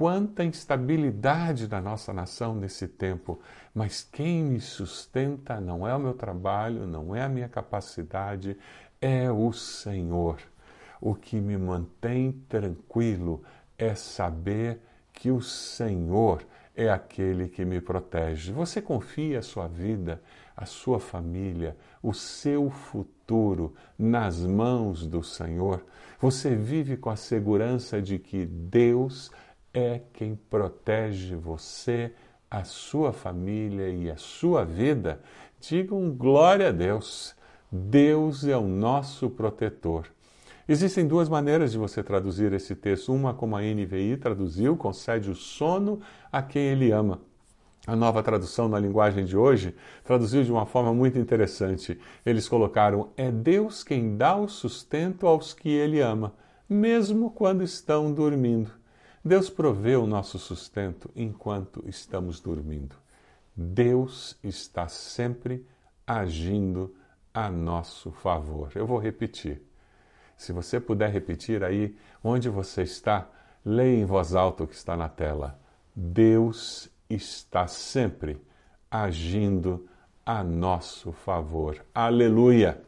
quanta 0.01 0.43
instabilidade 0.43 1.69
da 1.69 1.79
nossa 1.79 2.11
nação 2.11 2.55
nesse 2.55 2.89
tempo. 2.89 3.39
Mas 3.75 4.03
quem 4.03 4.43
me 4.43 4.59
sustenta 4.59 5.61
não 5.61 5.87
é 5.87 5.95
o 5.95 6.01
meu 6.01 6.15
trabalho, 6.15 6.87
não 6.87 7.15
é 7.15 7.23
a 7.23 7.29
minha 7.29 7.51
capacidade, 7.51 8.57
é 8.99 9.31
o 9.31 9.53
Senhor. 9.53 10.39
O 11.03 11.15
que 11.15 11.39
me 11.39 11.59
mantém 11.59 12.33
tranquilo 12.49 13.43
é 13.77 13.95
saber 13.95 14.81
que 15.13 15.31
o 15.31 15.43
Senhor 15.43 16.47
é 16.75 16.89
aquele 16.89 17.47
que 17.47 17.63
me 17.63 17.79
protege. 17.79 18.53
Você 18.53 18.81
confia 18.81 19.41
a 19.41 19.43
sua 19.43 19.69
vida, 19.69 20.23
a 20.57 20.65
sua 20.65 20.99
família, 20.99 21.77
o 22.03 22.15
seu 22.15 22.71
futuro 22.71 23.75
nas 23.99 24.41
mãos 24.41 25.07
do 25.07 25.23
Senhor? 25.23 25.85
Você 26.19 26.55
vive 26.55 26.97
com 26.97 27.11
a 27.11 27.17
segurança 27.17 28.01
de 28.01 28.19
que 28.19 28.47
Deus 28.47 29.31
é 29.73 30.01
quem 30.13 30.35
protege 30.35 31.35
você, 31.37 32.13
a 32.51 32.65
sua 32.65 33.13
família 33.13 33.89
e 33.89 34.11
a 34.11 34.17
sua 34.17 34.65
vida, 34.65 35.21
digam 35.61 36.11
glória 36.11 36.69
a 36.69 36.73
Deus. 36.73 37.35
Deus 37.71 38.45
é 38.45 38.57
o 38.57 38.67
nosso 38.67 39.31
protetor. 39.31 40.07
Existem 40.69 41.07
duas 41.07 41.29
maneiras 41.29 41.73
de 41.73 41.79
você 41.79 42.03
traduzir 42.03 42.53
esse 42.53 42.75
texto. 42.75 43.13
Uma, 43.13 43.35
como 43.35 43.57
a 43.57 43.61
NVI 43.61 44.17
traduziu, 44.17 44.77
concede 44.77 45.31
o 45.31 45.35
sono 45.35 46.01
a 46.31 46.43
quem 46.43 46.63
ele 46.63 46.91
ama. 46.91 47.21
A 47.87 47.97
nova 47.97 48.23
tradução 48.23 48.69
na 48.69 48.79
linguagem 48.79 49.25
de 49.25 49.37
hoje 49.37 49.75
traduziu 50.05 50.45
de 50.45 50.53
uma 50.53 50.67
forma 50.67 50.93
muito 50.93 51.19
interessante. 51.19 51.99
Eles 52.27 52.49
colocaram: 52.49 53.11
É 53.17 53.31
Deus 53.31 53.83
quem 53.83 54.17
dá 54.17 54.37
o 54.37 54.49
sustento 54.49 55.27
aos 55.27 55.55
que 55.55 55.69
ele 55.69 56.01
ama, 56.01 56.35
mesmo 56.69 57.31
quando 57.31 57.65
estão 57.65 58.13
dormindo. 58.13 58.80
Deus 59.23 59.51
provê 59.51 59.97
o 59.97 60.07
nosso 60.07 60.39
sustento 60.39 61.11
enquanto 61.15 61.85
estamos 61.87 62.41
dormindo. 62.41 62.97
Deus 63.55 64.39
está 64.43 64.89
sempre 64.89 65.67
agindo 66.07 66.95
a 67.33 67.51
nosso 67.51 68.11
favor. 68.11 68.73
Eu 68.75 68.87
vou 68.87 68.99
repetir. 68.99 69.61
Se 70.39 70.53
você 70.53 70.81
puder 70.81 71.11
repetir 71.11 71.63
aí 71.63 71.95
onde 72.25 72.49
você 72.49 72.83
está, 72.83 73.29
leia 73.63 74.01
em 74.01 74.07
voz 74.07 74.35
alta 74.35 74.65
o 74.65 74.67
que 74.67 74.75
está 74.75 74.97
na 74.97 75.09
tela. 75.09 75.61
Deus 75.95 76.89
está 77.11 77.67
sempre 77.67 78.41
agindo 78.91 79.87
a 80.25 80.43
nosso 80.43 81.13
favor. 81.13 81.85
Aleluia! 81.95 82.83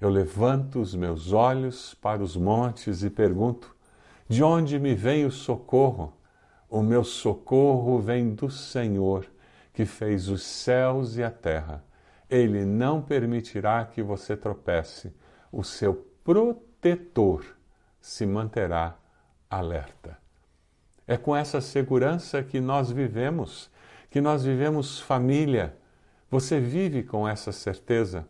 Eu 0.00 0.08
levanto 0.08 0.80
os 0.80 0.94
meus 0.94 1.32
olhos 1.32 1.92
para 1.94 2.22
os 2.22 2.34
montes 2.34 3.02
e 3.02 3.10
pergunto: 3.10 3.73
de 4.28 4.42
onde 4.42 4.78
me 4.78 4.94
vem 4.94 5.26
o 5.26 5.30
socorro? 5.30 6.12
O 6.68 6.82
meu 6.82 7.04
socorro 7.04 8.00
vem 8.00 8.34
do 8.34 8.50
Senhor, 8.50 9.26
que 9.72 9.84
fez 9.84 10.28
os 10.28 10.42
céus 10.42 11.16
e 11.16 11.22
a 11.22 11.30
terra. 11.30 11.84
Ele 12.28 12.64
não 12.64 13.02
permitirá 13.02 13.84
que 13.84 14.02
você 14.02 14.34
tropece. 14.36 15.14
O 15.52 15.62
seu 15.62 15.94
protetor 16.24 17.44
se 18.00 18.24
manterá 18.24 18.96
alerta. 19.48 20.16
É 21.06 21.18
com 21.18 21.36
essa 21.36 21.60
segurança 21.60 22.42
que 22.42 22.60
nós 22.60 22.90
vivemos, 22.90 23.70
que 24.10 24.22
nós 24.22 24.42
vivemos 24.42 24.98
família. 24.98 25.76
Você 26.30 26.58
vive 26.58 27.02
com 27.02 27.28
essa 27.28 27.52
certeza? 27.52 28.26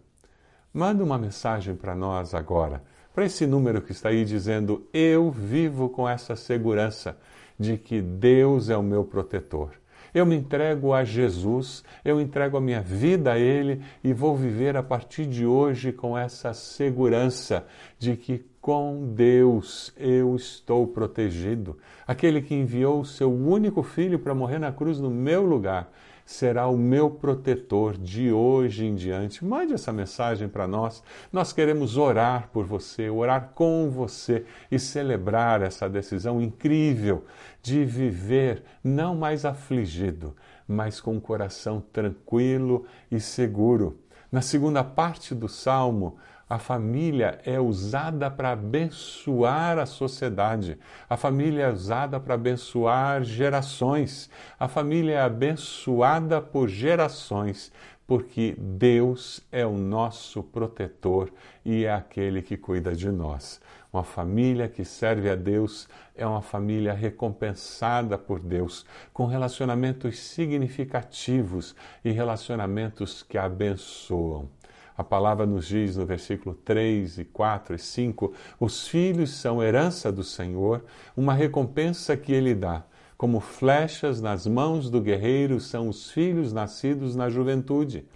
Manda 0.73 1.05
uma 1.05 1.17
mensagem 1.17 1.77
para 1.77 1.95
nós 1.95 2.35
agora 2.35 2.83
para 3.15 3.25
esse 3.25 3.47
número 3.47 3.81
que 3.81 3.93
está 3.93 4.09
aí 4.09 4.25
dizendo: 4.25 4.87
Eu 4.93 5.31
vivo 5.31 5.89
com 5.89 6.09
essa 6.09 6.35
segurança 6.35 7.17
de 7.59 7.79
que 7.79 8.03
Deus 8.03 8.69
é 8.69 8.77
o 8.77 8.83
meu 8.83 9.05
protetor. 9.05 9.71
Eu 10.13 10.27
me 10.27 10.37
entrego 10.37 10.93
a 10.93 11.03
Jesus, 11.03 11.83
eu 12.05 12.21
entrego 12.21 12.57
a 12.57 12.61
minha 12.61 12.81
vida 12.81 13.33
a 13.33 13.39
Ele 13.39 13.83
e 14.03 14.13
vou 14.13 14.37
viver 14.37 14.77
a 14.77 14.83
partir 14.83 15.27
de 15.27 15.45
hoje 15.45 15.93
com 15.93 16.17
essa 16.17 16.53
segurança 16.53 17.67
de 17.99 18.17
que 18.17 18.45
com 18.61 19.13
Deus 19.13 19.93
eu 19.97 20.37
estou 20.37 20.87
protegido. 20.87 21.77
Aquele 22.07 22.41
que 22.43 22.55
enviou 22.55 23.01
o 23.01 23.05
seu 23.05 23.33
único 23.33 23.83
filho 23.83 24.19
para 24.19 24.35
morrer 24.35 24.59
na 24.59 24.73
cruz 24.73 25.01
no 25.01 25.11
meu 25.11 25.45
lugar 25.45 25.91
será 26.25 26.67
o 26.69 26.77
meu 26.77 27.11
protetor 27.11 27.97
de 27.97 28.33
hoje 28.33 28.87
em 28.87 28.95
diante. 28.95 29.45
Mande 29.45 29.75
essa 29.75 29.93
mensagem 29.93 30.49
para 30.49 30.67
nós. 30.67 31.03
Nós 31.33 31.53
queremos 31.53 31.97
orar 31.97 32.49
por 32.53 32.65
você, 32.65 33.11
orar 33.11 33.51
com 33.55 33.91
você 33.91 34.45
e 34.71 34.79
celebrar 34.79 35.63
essa 35.63 35.89
decisão 35.89 36.41
incrível 36.41 37.25
de 37.63 37.85
viver 37.85 38.63
não 38.83 39.15
mais 39.15 39.45
afligido, 39.45 40.35
mas 40.67 41.01
com 41.01 41.17
o 41.17 41.21
coração 41.21 41.83
tranquilo 41.93 42.87
e 43.11 43.21
seguro. 43.21 43.99
Na 44.33 44.43
segunda 44.43 44.83
parte 44.83 45.35
do 45.35 45.49
salmo, 45.49 46.17
a 46.49 46.59
família 46.59 47.41
é 47.45 47.59
usada 47.59 48.31
para 48.31 48.53
abençoar 48.53 49.79
a 49.79 49.87
sociedade. 49.87 50.79
A 51.09 51.17
família 51.17 51.65
é 51.65 51.73
usada 51.73 52.21
para 52.21 52.35
abençoar 52.35 53.25
gerações. 53.25 54.29
A 54.61 54.69
família 54.69 55.15
é 55.15 55.21
abençoada 55.21 56.43
por 56.43 56.69
gerações, 56.69 57.73
porque 58.07 58.55
Deus 58.59 59.41
é 59.51 59.65
o 59.65 59.79
nosso 59.79 60.43
protetor 60.43 61.33
e 61.65 61.87
é 61.87 61.93
aquele 61.93 62.43
que 62.43 62.59
cuida 62.59 62.95
de 62.95 63.11
nós. 63.11 63.61
Uma 63.91 64.05
família 64.05 64.69
que 64.69 64.85
serve 64.85 65.31
a 65.31 65.37
Deus 65.37 65.89
é 66.15 66.27
uma 66.27 66.43
família 66.43 66.93
recompensada 66.93 68.19
por 68.19 68.41
Deus, 68.41 68.85
com 69.13 69.25
relacionamentos 69.25 70.19
significativos 70.19 71.75
e 72.05 72.11
relacionamentos 72.11 73.23
que 73.23 73.39
abençoam. 73.39 74.51
A 74.97 75.03
palavra 75.03 75.45
nos 75.45 75.67
diz 75.67 75.97
no 75.97 76.07
versículo 76.07 76.55
3 76.55 77.19
e 77.19 77.25
4 77.25 77.75
e 77.75 77.79
5: 77.79 78.33
os 78.61 78.87
filhos 78.87 79.31
são 79.31 79.63
herança 79.63 80.13
do 80.13 80.23
Senhor, 80.23 80.85
uma 81.17 81.35
recompensa 81.35 82.17
que 82.17 82.33
ele 82.33 82.55
dá. 82.55 82.85
Como 83.17 83.41
flechas 83.41 84.21
nas 84.21 84.47
mãos 84.47 84.91
do 84.91 85.01
guerreiro 85.01 85.61
são 85.61 85.89
os 85.89 86.11
filhos 86.11 86.53
nascidos 86.53 87.17
na 87.17 87.29
juventude. 87.29 88.07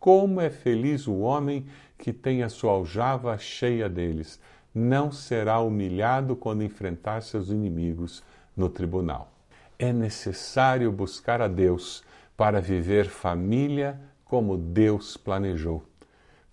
Como 0.00 0.40
é 0.40 0.50
feliz 0.50 1.06
o 1.06 1.18
homem 1.18 1.66
que 1.98 2.12
tem 2.12 2.42
a 2.42 2.48
sua 2.48 2.72
aljava 2.72 3.36
cheia 3.38 3.88
deles. 3.88 4.40
Não 4.74 5.12
será 5.12 5.60
humilhado 5.60 6.34
quando 6.34 6.64
enfrentar 6.64 7.22
seus 7.22 7.48
inimigos 7.48 8.22
no 8.56 8.68
tribunal. 8.68 9.32
É 9.78 9.92
necessário 9.92 10.90
buscar 10.90 11.40
a 11.40 11.48
Deus 11.48 12.02
para 12.36 12.60
viver 12.60 13.06
família 13.06 14.00
como 14.24 14.56
Deus 14.56 15.16
planejou. 15.16 15.84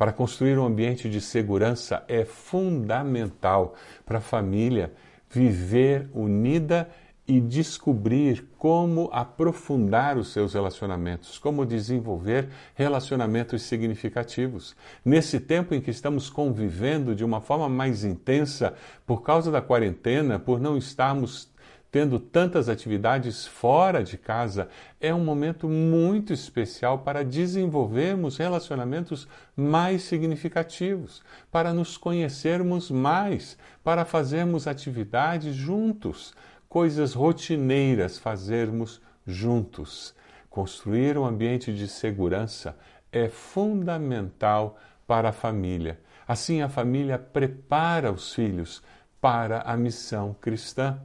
Para 0.01 0.11
construir 0.11 0.57
um 0.57 0.65
ambiente 0.65 1.07
de 1.07 1.21
segurança 1.21 2.03
é 2.07 2.25
fundamental 2.25 3.75
para 4.03 4.17
a 4.17 4.19
família 4.19 4.91
viver 5.29 6.09
unida 6.11 6.89
e 7.27 7.39
descobrir 7.39 8.49
como 8.57 9.11
aprofundar 9.13 10.17
os 10.17 10.33
seus 10.33 10.55
relacionamentos, 10.55 11.37
como 11.37 11.67
desenvolver 11.67 12.49
relacionamentos 12.73 13.61
significativos. 13.61 14.75
Nesse 15.05 15.39
tempo 15.39 15.75
em 15.75 15.79
que 15.79 15.91
estamos 15.91 16.31
convivendo 16.31 17.13
de 17.13 17.23
uma 17.23 17.39
forma 17.39 17.69
mais 17.69 18.03
intensa 18.03 18.73
por 19.05 19.21
causa 19.21 19.51
da 19.51 19.61
quarentena, 19.61 20.39
por 20.39 20.59
não 20.59 20.77
estarmos 20.79 21.47
tendo 21.91 22.19
tantas 22.19 22.69
atividades 22.69 23.45
fora 23.45 24.01
de 24.01 24.17
casa, 24.17 24.69
é 24.99 25.13
um 25.13 25.23
momento 25.23 25.67
muito 25.67 26.31
especial 26.31 26.99
para 26.99 27.23
desenvolvermos 27.23 28.37
relacionamentos 28.37 29.27
mais 29.55 30.03
significativos, 30.03 31.21
para 31.51 31.73
nos 31.73 31.97
conhecermos 31.97 32.89
mais, 32.89 33.57
para 33.83 34.05
fazermos 34.05 34.67
atividades 34.67 35.53
juntos, 35.53 36.33
coisas 36.69 37.13
rotineiras 37.13 38.17
fazermos 38.17 39.01
juntos. 39.27 40.15
Construir 40.49 41.17
um 41.17 41.25
ambiente 41.25 41.73
de 41.73 41.89
segurança 41.89 42.77
é 43.11 43.27
fundamental 43.27 44.77
para 45.05 45.29
a 45.29 45.33
família. 45.33 45.99
Assim, 46.25 46.61
a 46.61 46.69
família 46.69 47.19
prepara 47.19 48.11
os 48.11 48.33
filhos 48.33 48.81
para 49.19 49.59
a 49.61 49.75
missão 49.75 50.33
cristã 50.39 50.97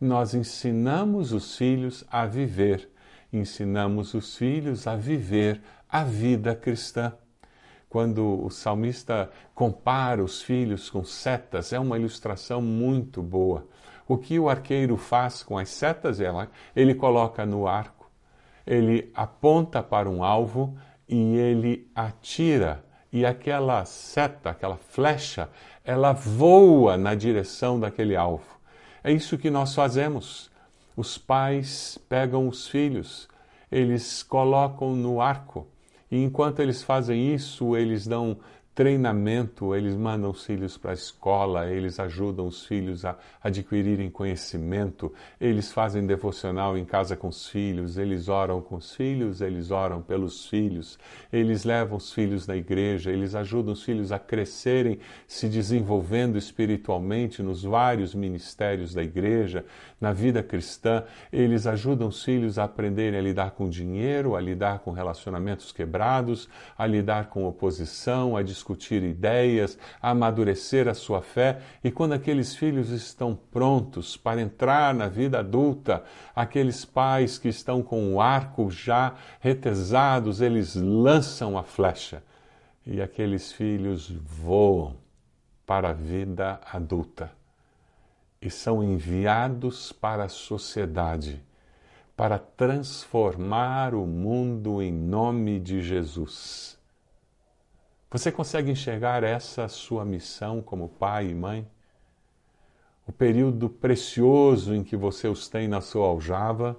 nós 0.00 0.34
ensinamos 0.34 1.32
os 1.32 1.56
filhos 1.56 2.04
a 2.10 2.26
viver, 2.26 2.90
ensinamos 3.32 4.14
os 4.14 4.36
filhos 4.36 4.86
a 4.86 4.96
viver 4.96 5.60
a 5.88 6.04
vida 6.04 6.54
cristã. 6.54 7.12
Quando 7.88 8.44
o 8.44 8.50
salmista 8.50 9.30
compara 9.54 10.22
os 10.22 10.42
filhos 10.42 10.90
com 10.90 11.04
setas, 11.04 11.72
é 11.72 11.78
uma 11.78 11.96
ilustração 11.96 12.60
muito 12.60 13.22
boa. 13.22 13.66
O 14.06 14.18
que 14.18 14.38
o 14.38 14.48
arqueiro 14.48 14.96
faz 14.96 15.42
com 15.42 15.56
as 15.56 15.68
setas, 15.68 16.18
ele 16.74 16.94
coloca 16.94 17.46
no 17.46 17.66
arco, 17.66 18.10
ele 18.66 19.10
aponta 19.14 19.82
para 19.82 20.10
um 20.10 20.24
alvo 20.24 20.76
e 21.08 21.36
ele 21.36 21.88
atira. 21.94 22.84
E 23.12 23.24
aquela 23.24 23.84
seta, 23.84 24.50
aquela 24.50 24.76
flecha, 24.76 25.48
ela 25.84 26.12
voa 26.12 26.96
na 26.96 27.14
direção 27.14 27.78
daquele 27.78 28.16
alvo. 28.16 28.53
É 29.06 29.12
isso 29.12 29.36
que 29.36 29.50
nós 29.50 29.74
fazemos. 29.74 30.50
Os 30.96 31.18
pais 31.18 31.98
pegam 32.08 32.48
os 32.48 32.66
filhos, 32.66 33.28
eles 33.70 34.22
colocam 34.22 34.96
no 34.96 35.20
arco, 35.20 35.66
e 36.10 36.22
enquanto 36.22 36.60
eles 36.60 36.82
fazem 36.82 37.34
isso, 37.34 37.76
eles 37.76 38.06
dão 38.06 38.38
treinamento, 38.74 39.72
eles 39.74 39.94
mandam 39.94 40.30
os 40.30 40.44
filhos 40.44 40.76
para 40.76 40.90
a 40.90 40.94
escola, 40.94 41.70
eles 41.70 42.00
ajudam 42.00 42.46
os 42.46 42.66
filhos 42.66 43.04
a 43.04 43.16
adquirirem 43.40 44.10
conhecimento, 44.10 45.12
eles 45.40 45.72
fazem 45.72 46.04
devocional 46.04 46.76
em 46.76 46.84
casa 46.84 47.16
com 47.16 47.28
os 47.28 47.48
filhos, 47.48 47.96
eles 47.96 48.28
oram 48.28 48.60
com 48.60 48.74
os 48.74 48.92
filhos, 48.92 49.40
eles 49.40 49.70
oram 49.70 50.02
pelos 50.02 50.46
filhos, 50.46 50.98
eles 51.32 51.64
levam 51.64 51.96
os 51.96 52.12
filhos 52.12 52.48
na 52.48 52.56
igreja, 52.56 53.12
eles 53.12 53.36
ajudam 53.36 53.74
os 53.74 53.84
filhos 53.84 54.10
a 54.10 54.18
crescerem, 54.18 54.98
se 55.26 55.48
desenvolvendo 55.48 56.36
espiritualmente 56.36 57.42
nos 57.42 57.62
vários 57.62 58.12
ministérios 58.12 58.92
da 58.92 59.04
igreja, 59.04 59.64
na 60.00 60.12
vida 60.12 60.42
cristã, 60.42 61.04
eles 61.32 61.66
ajudam 61.66 62.08
os 62.08 62.24
filhos 62.24 62.58
a 62.58 62.64
aprenderem 62.64 63.18
a 63.18 63.22
lidar 63.22 63.52
com 63.52 63.70
dinheiro, 63.70 64.34
a 64.34 64.40
lidar 64.40 64.80
com 64.80 64.90
relacionamentos 64.90 65.70
quebrados, 65.70 66.48
a 66.76 66.86
lidar 66.86 67.28
com 67.28 67.46
oposição, 67.46 68.36
a 68.36 68.42
discutir 68.64 69.02
ideias, 69.02 69.78
a 70.00 70.10
amadurecer 70.10 70.88
a 70.88 70.94
sua 70.94 71.20
fé, 71.20 71.60
e 71.82 71.90
quando 71.90 72.14
aqueles 72.14 72.56
filhos 72.56 72.88
estão 72.88 73.38
prontos 73.52 74.16
para 74.16 74.40
entrar 74.40 74.94
na 74.94 75.06
vida 75.06 75.40
adulta, 75.40 76.02
aqueles 76.34 76.84
pais 76.84 77.38
que 77.38 77.48
estão 77.48 77.82
com 77.82 78.14
o 78.14 78.20
arco 78.20 78.70
já 78.70 79.14
retesados, 79.38 80.40
eles 80.40 80.74
lançam 80.74 81.58
a 81.58 81.62
flecha 81.62 82.22
e 82.86 83.02
aqueles 83.02 83.52
filhos 83.52 84.10
voam 84.10 84.96
para 85.66 85.90
a 85.90 85.92
vida 85.92 86.60
adulta 86.72 87.30
e 88.40 88.50
são 88.50 88.82
enviados 88.82 89.92
para 89.92 90.24
a 90.24 90.28
sociedade 90.28 91.42
para 92.16 92.38
transformar 92.38 93.94
o 93.94 94.06
mundo 94.06 94.80
em 94.80 94.92
nome 94.92 95.58
de 95.58 95.80
Jesus. 95.80 96.78
Você 98.14 98.30
consegue 98.30 98.70
enxergar 98.70 99.24
essa 99.24 99.66
sua 99.66 100.04
missão 100.04 100.62
como 100.62 100.88
pai 100.88 101.30
e 101.30 101.34
mãe? 101.34 101.66
O 103.08 103.10
período 103.12 103.68
precioso 103.68 104.72
em 104.72 104.84
que 104.84 104.96
você 104.96 105.26
os 105.26 105.48
tem 105.48 105.66
na 105.66 105.80
sua 105.80 106.06
aljava, 106.06 106.78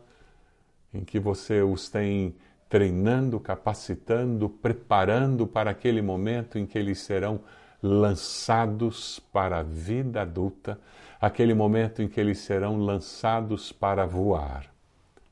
em 0.94 1.04
que 1.04 1.20
você 1.20 1.62
os 1.62 1.90
tem 1.90 2.38
treinando, 2.70 3.38
capacitando, 3.38 4.48
preparando 4.48 5.46
para 5.46 5.72
aquele 5.72 6.02
momento 6.02 6.58
em 6.58 6.66
que 6.66 6.80
eles 6.80 7.00
serão 7.00 7.42
lançados 7.84 9.20
para 9.20 9.58
a 9.58 9.64
vida 9.64 10.22
adulta, 10.22 10.80
aquele 11.20 11.54
momento 11.54 12.02
em 12.02 12.08
que 12.08 12.18
eles 12.18 12.40
serão 12.40 12.78
lançados 12.78 13.74
para 13.74 14.06
voar. 14.06 14.74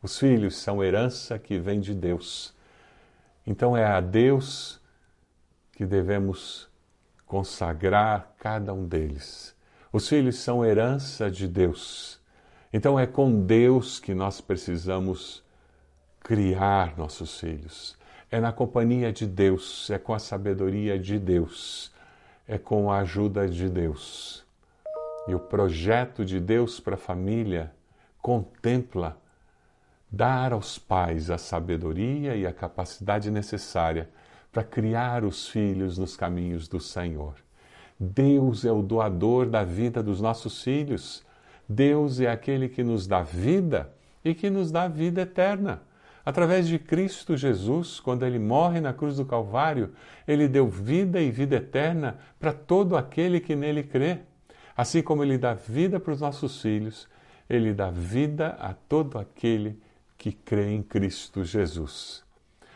Os 0.02 0.20
filhos 0.20 0.58
são 0.58 0.84
herança 0.84 1.40
que 1.40 1.58
vem 1.58 1.80
de 1.80 1.94
Deus. 1.94 2.54
Então 3.48 3.78
é 3.78 3.86
a 3.86 4.02
Deus 4.02 4.83
que 5.76 5.86
devemos 5.86 6.70
consagrar 7.26 8.34
cada 8.40 8.74
um 8.74 8.86
deles. 8.86 9.56
Os 9.92 10.08
filhos 10.08 10.38
são 10.38 10.64
herança 10.66 11.30
de 11.30 11.48
Deus. 11.48 12.20
Então 12.72 13.00
é 13.00 13.06
com 13.06 13.46
Deus 13.46 14.00
que 14.00 14.14
nós 14.14 14.42
precisamos 14.42 15.44
criar 16.20 16.98
nossos 16.98 17.40
filhos. 17.40 17.98
É 18.32 18.40
na 18.40 18.52
companhia 18.52 19.14
de 19.14 19.28
Deus, 19.28 19.90
é 19.92 20.00
com 20.00 20.14
a 20.14 20.20
sabedoria 20.20 20.98
de 20.98 21.20
Deus, 21.20 21.92
é 22.48 22.58
com 22.58 22.92
a 22.92 23.00
ajuda 23.00 23.48
de 23.48 23.70
Deus. 23.70 24.44
E 25.28 25.36
o 25.36 25.40
projeto 25.40 26.26
de 26.26 26.40
Deus 26.40 26.80
para 26.80 26.96
a 26.96 26.98
família 26.98 27.72
contempla 28.22 29.18
dar 30.10 30.54
aos 30.54 30.78
pais 30.78 31.30
a 31.30 31.38
sabedoria 31.38 32.36
e 32.36 32.46
a 32.46 32.54
capacidade 32.54 33.30
necessária 33.30 34.10
para 34.54 34.64
criar 34.64 35.26
os 35.26 35.50
filhos 35.50 35.98
nos 35.98 36.16
caminhos 36.16 36.68
do 36.68 36.80
Senhor. 36.80 37.34
Deus 38.00 38.64
é 38.64 38.72
o 38.72 38.84
doador 38.84 39.48
da 39.48 39.64
vida 39.64 40.04
dos 40.04 40.22
nossos 40.22 40.62
filhos. 40.64 41.26
Deus 41.68 42.20
é 42.20 42.30
aquele 42.30 42.70
que 42.70 42.84
nos 42.84 43.08
dá 43.08 43.24
vida 43.24 43.92
e 44.24 44.36
que 44.36 44.52
nos 44.52 44.72
dá 44.72 44.88
vida 44.88 45.22
eterna. 45.22 45.82
Através 46.24 46.68
de 46.68 46.78
Cristo 46.78 47.36
Jesus, 47.36 48.00
quando 48.00 48.26
ele 48.26 48.40
morre 48.40 48.80
na 48.80 48.94
cruz 48.94 49.18
do 49.18 49.26
Calvário, 49.26 49.92
ele 50.28 50.48
deu 50.48 50.68
vida 50.68 51.20
e 51.20 51.32
vida 51.32 51.56
eterna 51.56 52.18
para 52.40 52.54
todo 52.54 52.96
aquele 52.96 53.40
que 53.40 53.56
nele 53.56 53.84
crê. 53.84 54.20
Assim 54.78 55.02
como 55.02 55.24
ele 55.24 55.38
dá 55.38 55.54
vida 55.54 56.00
para 56.00 56.14
os 56.14 56.22
nossos 56.22 56.62
filhos, 56.62 57.10
ele 57.50 57.74
dá 57.74 57.90
vida 57.90 58.56
a 58.60 58.74
todo 58.74 59.18
aquele 59.18 59.80
que 60.18 60.32
crê 60.32 60.72
em 60.72 60.82
Cristo 60.84 61.44
Jesus. 61.44 62.24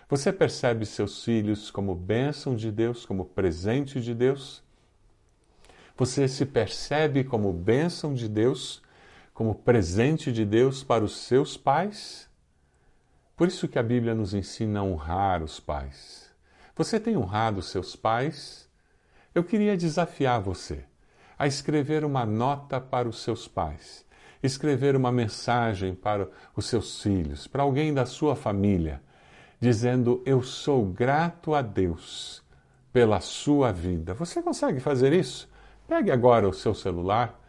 Você 0.10 0.32
percebe 0.32 0.86
seus 0.86 1.24
filhos 1.24 1.70
como 1.70 1.94
bênção 1.94 2.56
de 2.56 2.72
Deus, 2.72 3.06
como 3.06 3.26
presente 3.26 4.00
de 4.00 4.14
Deus? 4.14 4.64
Você 5.98 6.28
se 6.28 6.46
percebe 6.46 7.24
como 7.24 7.52
bênção 7.52 8.14
de 8.14 8.30
Deus, 8.30 8.82
como 9.34 9.54
presente 9.54 10.32
de 10.32 10.46
Deus 10.46 10.84
para 10.84 11.04
os 11.04 11.18
seus 11.18 11.58
pais? 11.58 12.30
Por 13.36 13.50
isso 13.50 13.68
que 13.68 13.78
a 13.78 13.84
Bíblia 13.84 14.16
nos 14.16 14.34
ensina 14.34 14.80
a 14.80 14.84
honrar 14.84 15.44
os 15.44 15.60
pais. 15.60 16.32
Você 16.76 17.00
tem 17.00 17.18
honrado 17.18 17.62
seus 17.62 17.96
pais? 17.96 18.70
Eu 19.36 19.44
queria 19.44 19.76
desafiar 19.76 20.40
você 20.40 20.86
a 21.38 21.48
escrever 21.48 22.06
uma 22.06 22.26
nota 22.26 22.80
para 22.80 23.10
os 23.10 23.22
seus 23.22 23.48
pais 23.48 24.08
escrever 24.42 24.96
uma 24.96 25.12
mensagem 25.12 25.96
para 25.96 26.30
os 26.56 26.66
seus 26.66 27.02
filhos, 27.02 27.48
para 27.48 27.64
alguém 27.64 27.94
da 27.94 28.06
sua 28.06 28.36
família, 28.36 29.02
dizendo: 29.60 30.22
Eu 30.26 30.42
sou 30.42 30.86
grato 30.86 31.54
a 31.54 31.62
Deus 31.62 32.44
pela 32.92 33.20
sua 33.20 33.72
vida. 33.72 34.14
Você 34.14 34.42
consegue 34.42 34.80
fazer 34.80 35.14
isso? 35.14 35.50
Pegue 35.88 36.12
agora 36.12 36.48
o 36.48 36.54
seu 36.54 36.74
celular, 36.74 37.40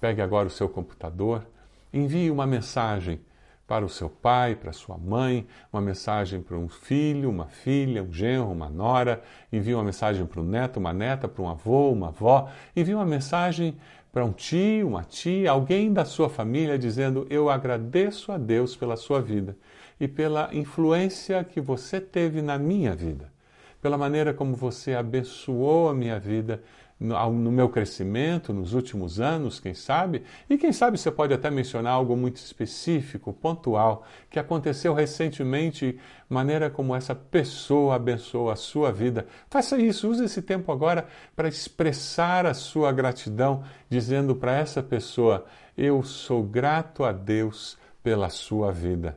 pegue 0.00 0.20
agora 0.20 0.46
o 0.46 0.50
seu 0.50 0.68
computador, 0.68 1.44
envie 1.92 2.30
uma 2.30 2.46
mensagem 2.46 3.20
para 3.66 3.84
o 3.84 3.88
seu 3.88 4.08
pai, 4.08 4.54
para 4.54 4.72
sua 4.72 4.96
mãe, 4.96 5.46
uma 5.70 5.82
mensagem 5.82 6.40
para 6.40 6.56
um 6.56 6.68
filho, 6.68 7.28
uma 7.28 7.46
filha, 7.46 8.02
um 8.02 8.10
genro, 8.10 8.50
uma 8.50 8.68
nora, 8.68 9.22
envie 9.52 9.74
uma 9.74 9.84
mensagem 9.84 10.24
para 10.24 10.40
um 10.40 10.44
neto, 10.44 10.78
uma 10.78 10.92
neta, 10.92 11.28
para 11.28 11.42
um 11.42 11.48
avô, 11.50 11.90
uma 11.90 12.08
avó, 12.08 12.48
envie 12.74 12.94
uma 12.94 13.04
mensagem 13.04 13.76
para 14.10 14.24
um 14.24 14.32
tio, 14.32 14.88
uma 14.88 15.04
tia, 15.04 15.50
alguém 15.50 15.92
da 15.92 16.04
sua 16.04 16.30
família, 16.30 16.78
dizendo: 16.78 17.26
Eu 17.28 17.50
agradeço 17.50 18.32
a 18.32 18.38
Deus 18.38 18.74
pela 18.74 18.96
sua 18.96 19.20
vida 19.20 19.54
e 20.00 20.06
pela 20.06 20.50
influência 20.52 21.42
que 21.44 21.60
você 21.60 22.00
teve 22.00 22.40
na 22.42 22.58
minha 22.58 22.94
vida, 22.94 23.32
pela 23.80 23.98
maneira 23.98 24.32
como 24.34 24.54
você 24.54 24.94
abençoou 24.94 25.88
a 25.88 25.94
minha 25.94 26.18
vida 26.18 26.62
no 27.00 27.52
meu 27.52 27.68
crescimento 27.68 28.52
nos 28.52 28.74
últimos 28.74 29.20
anos, 29.20 29.60
quem 29.60 29.72
sabe? 29.72 30.24
E 30.50 30.58
quem 30.58 30.72
sabe 30.72 30.98
você 30.98 31.10
pode 31.10 31.32
até 31.32 31.48
mencionar 31.48 31.92
algo 31.92 32.16
muito 32.16 32.36
específico, 32.36 33.32
pontual, 33.32 34.04
que 34.28 34.38
aconteceu 34.38 34.92
recentemente, 34.92 35.98
maneira 36.28 36.68
como 36.68 36.96
essa 36.96 37.14
pessoa 37.14 37.94
abençoou 37.94 38.50
a 38.50 38.56
sua 38.56 38.90
vida. 38.90 39.26
Faça 39.48 39.78
isso, 39.78 40.08
use 40.08 40.24
esse 40.24 40.42
tempo 40.42 40.72
agora 40.72 41.06
para 41.36 41.48
expressar 41.48 42.46
a 42.46 42.54
sua 42.54 42.90
gratidão, 42.90 43.62
dizendo 43.88 44.34
para 44.34 44.56
essa 44.56 44.82
pessoa: 44.82 45.46
Eu 45.76 46.02
sou 46.02 46.42
grato 46.42 47.04
a 47.04 47.12
Deus 47.12 47.78
pela 48.02 48.28
sua 48.28 48.72
vida. 48.72 49.16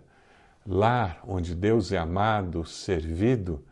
Lar 0.66 1.20
onde 1.28 1.56
Deus 1.56 1.92
é 1.92 1.98
amado, 1.98 2.66
servido, 2.66 3.64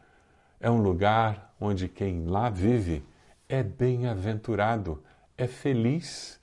é 0.60 0.70
um 0.70 0.82
lugar 0.82 1.54
onde 1.60 1.88
quem 1.88 2.26
lá 2.26 2.50
vive 2.50 3.04
é 3.48 3.62
bem-aventurado, 3.64 5.04
é 5.38 5.48
feliz. 5.48 6.40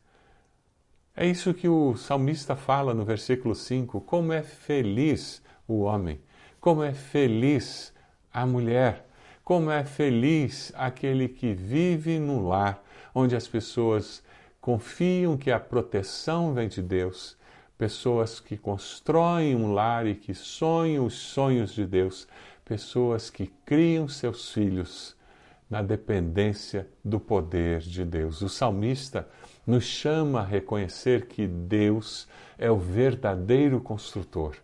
É 1.14 1.26
isso 1.26 1.52
que 1.54 1.68
o 1.68 1.96
salmista 1.96 2.54
fala 2.54 2.94
no 2.94 3.04
versículo 3.04 3.54
5: 3.54 4.00
como 4.02 4.32
é 4.32 4.42
feliz 4.42 5.42
o 5.66 5.80
homem, 5.80 6.20
como 6.60 6.82
é 6.82 6.92
feliz 6.92 7.92
a 8.32 8.46
mulher, 8.46 9.06
como 9.42 9.70
é 9.70 9.84
feliz 9.84 10.72
aquele 10.74 11.28
que 11.28 11.54
vive 11.54 12.18
no 12.18 12.48
lar 12.48 12.82
onde 13.14 13.34
as 13.34 13.48
pessoas 13.48 14.22
confiam 14.60 15.36
que 15.36 15.50
a 15.50 15.58
proteção 15.58 16.52
vem 16.52 16.68
de 16.68 16.82
Deus, 16.82 17.36
pessoas 17.78 18.40
que 18.40 18.56
constroem 18.56 19.54
um 19.54 19.72
lar 19.72 20.06
e 20.06 20.14
que 20.14 20.34
sonham 20.34 21.04
os 21.04 21.14
sonhos 21.14 21.72
de 21.72 21.86
Deus, 21.86 22.26
pessoas 22.64 23.30
que 23.30 23.46
criam 23.64 24.08
seus 24.08 24.52
filhos 24.52 25.14
na 25.68 25.82
dependência 25.82 26.88
do 27.04 27.18
poder 27.18 27.80
de 27.80 28.04
Deus. 28.04 28.40
O 28.40 28.48
salmista 28.48 29.28
nos 29.66 29.84
chama 29.84 30.40
a 30.40 30.44
reconhecer 30.44 31.26
que 31.26 31.46
Deus 31.46 32.28
é 32.56 32.70
o 32.70 32.78
verdadeiro 32.78 33.80
construtor 33.80 34.56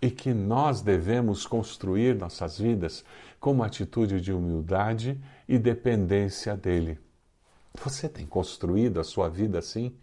e 0.00 0.10
que 0.10 0.32
nós 0.32 0.80
devemos 0.80 1.46
construir 1.46 2.14
nossas 2.14 2.58
vidas 2.58 3.04
com 3.40 3.52
uma 3.52 3.66
atitude 3.66 4.20
de 4.20 4.32
humildade 4.32 5.18
e 5.48 5.58
dependência 5.58 6.56
dele. 6.56 6.98
Você 7.82 8.08
tem 8.08 8.26
construído 8.26 9.00
a 9.00 9.04
sua 9.04 9.28
vida 9.28 9.58
assim, 9.58 9.94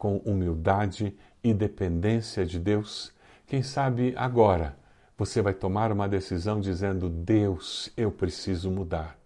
com 0.00 0.16
humildade 0.24 1.14
e 1.44 1.52
dependência 1.52 2.46
de 2.46 2.58
Deus? 2.58 3.12
Quem 3.46 3.62
sabe 3.62 4.14
agora 4.16 4.74
você 5.16 5.42
vai 5.42 5.52
tomar 5.52 5.92
uma 5.92 6.08
decisão 6.08 6.58
dizendo: 6.58 7.10
Deus, 7.10 7.92
eu 7.98 8.10
preciso 8.10 8.70
mudar. 8.70 9.18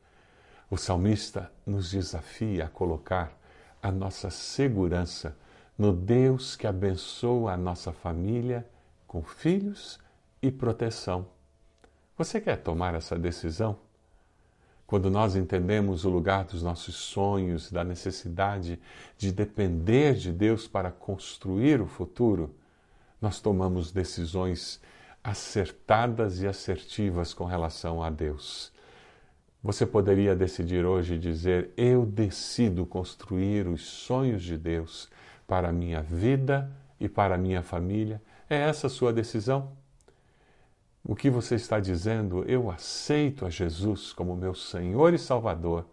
O 0.68 0.76
salmista 0.76 1.48
nos 1.64 1.92
desafia 1.92 2.64
a 2.64 2.68
colocar 2.68 3.32
a 3.80 3.92
nossa 3.92 4.30
segurança 4.30 5.36
no 5.78 5.92
Deus 5.92 6.56
que 6.56 6.66
abençoa 6.66 7.52
a 7.52 7.56
nossa 7.56 7.92
família 7.92 8.66
com 9.06 9.22
filhos 9.22 10.00
e 10.42 10.50
proteção. 10.50 11.28
Você 12.18 12.40
quer 12.40 12.56
tomar 12.56 12.96
essa 12.96 13.16
decisão? 13.16 13.78
Quando 14.86 15.10
nós 15.10 15.34
entendemos 15.34 16.04
o 16.04 16.10
lugar 16.10 16.44
dos 16.44 16.62
nossos 16.62 16.94
sonhos, 16.94 17.70
da 17.70 17.82
necessidade 17.82 18.78
de 19.16 19.32
depender 19.32 20.14
de 20.14 20.30
Deus 20.30 20.68
para 20.68 20.90
construir 20.90 21.80
o 21.80 21.86
futuro, 21.86 22.54
nós 23.20 23.40
tomamos 23.40 23.90
decisões 23.90 24.80
acertadas 25.22 26.42
e 26.42 26.46
assertivas 26.46 27.32
com 27.32 27.44
relação 27.44 28.02
a 28.02 28.10
Deus. 28.10 28.70
Você 29.62 29.86
poderia 29.86 30.36
decidir 30.36 30.84
hoje 30.84 31.18
dizer: 31.18 31.70
Eu 31.74 32.04
decido 32.04 32.84
construir 32.84 33.66
os 33.66 33.82
sonhos 33.86 34.42
de 34.42 34.58
Deus 34.58 35.08
para 35.46 35.70
a 35.70 35.72
minha 35.72 36.02
vida 36.02 36.70
e 37.00 37.08
para 37.08 37.36
a 37.36 37.38
minha 37.38 37.62
família. 37.62 38.20
É 38.50 38.56
essa 38.56 38.88
a 38.88 38.90
sua 38.90 39.10
decisão? 39.10 39.72
O 41.06 41.14
que 41.14 41.28
você 41.28 41.56
está 41.56 41.78
dizendo? 41.78 42.44
Eu 42.48 42.70
aceito 42.70 43.44
a 43.44 43.50
Jesus 43.50 44.10
como 44.14 44.34
meu 44.34 44.54
Senhor 44.54 45.12
e 45.12 45.18
Salvador 45.18 45.84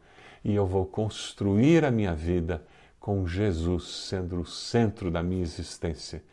e 0.41 0.55
eu 0.55 0.65
vou 0.65 0.85
construir 0.85 1.83
a 1.83 1.91
minha 1.91 2.15
vida 2.15 2.65
com 2.97 3.27
Jesus 3.27 4.07
sendo 4.07 4.39
o 4.39 4.45
centro 4.45 5.11
da 5.11 5.21
minha 5.21 5.41
existência. 5.41 6.23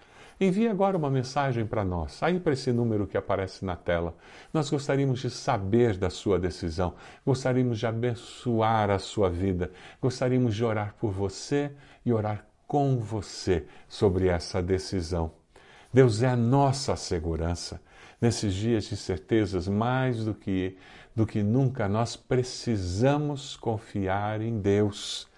Envie 0.40 0.68
agora 0.68 0.96
uma 0.96 1.10
mensagem 1.10 1.66
para 1.66 1.84
nós, 1.84 2.22
aí 2.22 2.38
para 2.38 2.52
esse 2.52 2.70
número 2.70 3.08
que 3.08 3.16
aparece 3.16 3.64
na 3.64 3.74
tela. 3.74 4.14
Nós 4.54 4.70
gostaríamos 4.70 5.18
de 5.18 5.28
saber 5.28 5.96
da 5.96 6.08
sua 6.08 6.38
decisão, 6.38 6.94
gostaríamos 7.26 7.80
de 7.80 7.86
abençoar 7.88 8.90
a 8.90 9.00
sua 9.00 9.28
vida, 9.28 9.72
gostaríamos 10.00 10.54
de 10.54 10.64
orar 10.64 10.94
por 11.00 11.10
você 11.10 11.72
e 12.06 12.12
orar 12.12 12.46
com 12.68 13.00
você 13.00 13.66
sobre 13.88 14.28
essa 14.28 14.62
decisão. 14.62 15.32
Deus 15.92 16.22
é 16.22 16.28
a 16.28 16.36
nossa 16.36 16.94
segurança. 16.94 17.80
Nesses 18.20 18.52
dias 18.52 18.84
de 18.84 18.96
certezas, 18.96 19.68
mais 19.68 20.24
do 20.24 20.34
que, 20.34 20.76
do 21.14 21.24
que 21.24 21.40
nunca, 21.40 21.88
nós 21.88 22.16
precisamos 22.16 23.56
confiar 23.56 24.40
em 24.40 24.58
Deus. 24.58 25.28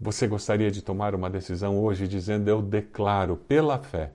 Você 0.00 0.26
gostaria 0.26 0.70
de 0.70 0.80
tomar 0.80 1.14
uma 1.14 1.28
decisão 1.28 1.78
hoje 1.78 2.08
dizendo: 2.08 2.48
Eu 2.48 2.62
declaro 2.62 3.36
pela 3.36 3.78
fé 3.78 4.12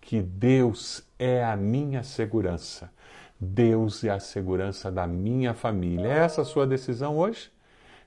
que 0.00 0.20
Deus 0.20 1.04
é 1.16 1.44
a 1.44 1.56
minha 1.56 2.02
segurança. 2.02 2.90
Deus 3.38 4.02
é 4.02 4.10
a 4.10 4.18
segurança 4.18 4.90
da 4.90 5.06
minha 5.06 5.54
família. 5.54 6.08
É 6.08 6.18
essa 6.18 6.42
a 6.42 6.44
sua 6.44 6.66
decisão 6.66 7.16
hoje? 7.16 7.48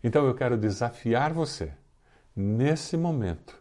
Então 0.04 0.26
eu 0.26 0.36
quero 0.36 0.58
desafiar 0.58 1.32
você, 1.32 1.72
nesse 2.36 2.98
momento, 2.98 3.58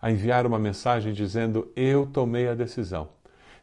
a 0.00 0.10
enviar 0.10 0.44
uma 0.44 0.58
mensagem 0.58 1.14
dizendo: 1.14 1.72
Eu 1.74 2.06
tomei 2.06 2.48
a 2.48 2.54
decisão 2.54 3.16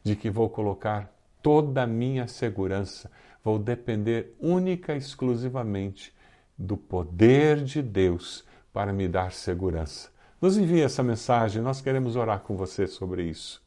de 0.06 0.15
que 0.15 0.30
vou 0.30 0.50
colocar 0.50 1.12
toda 1.41 1.84
a 1.84 1.88
minha 1.88 2.28
segurança, 2.28 3.12
vou 3.44 3.60
depender 3.60 4.36
única 4.39 4.94
e 4.94 4.98
exclusivamente 4.98 6.13
do 6.58 6.78
poder 6.78 7.63
de 7.63 7.82
Deus 7.82 8.46
para 8.72 8.94
me 8.94 9.08
dar 9.08 9.34
segurança. 9.34 10.10
Nos 10.39 10.58
envie 10.58 10.82
essa 10.82 11.02
mensagem, 11.02 11.62
nós 11.62 11.82
queremos 11.82 12.15
orar 12.15 12.39
com 12.41 12.56
você 12.56 12.88
sobre 12.88 13.24
isso. 13.24 13.62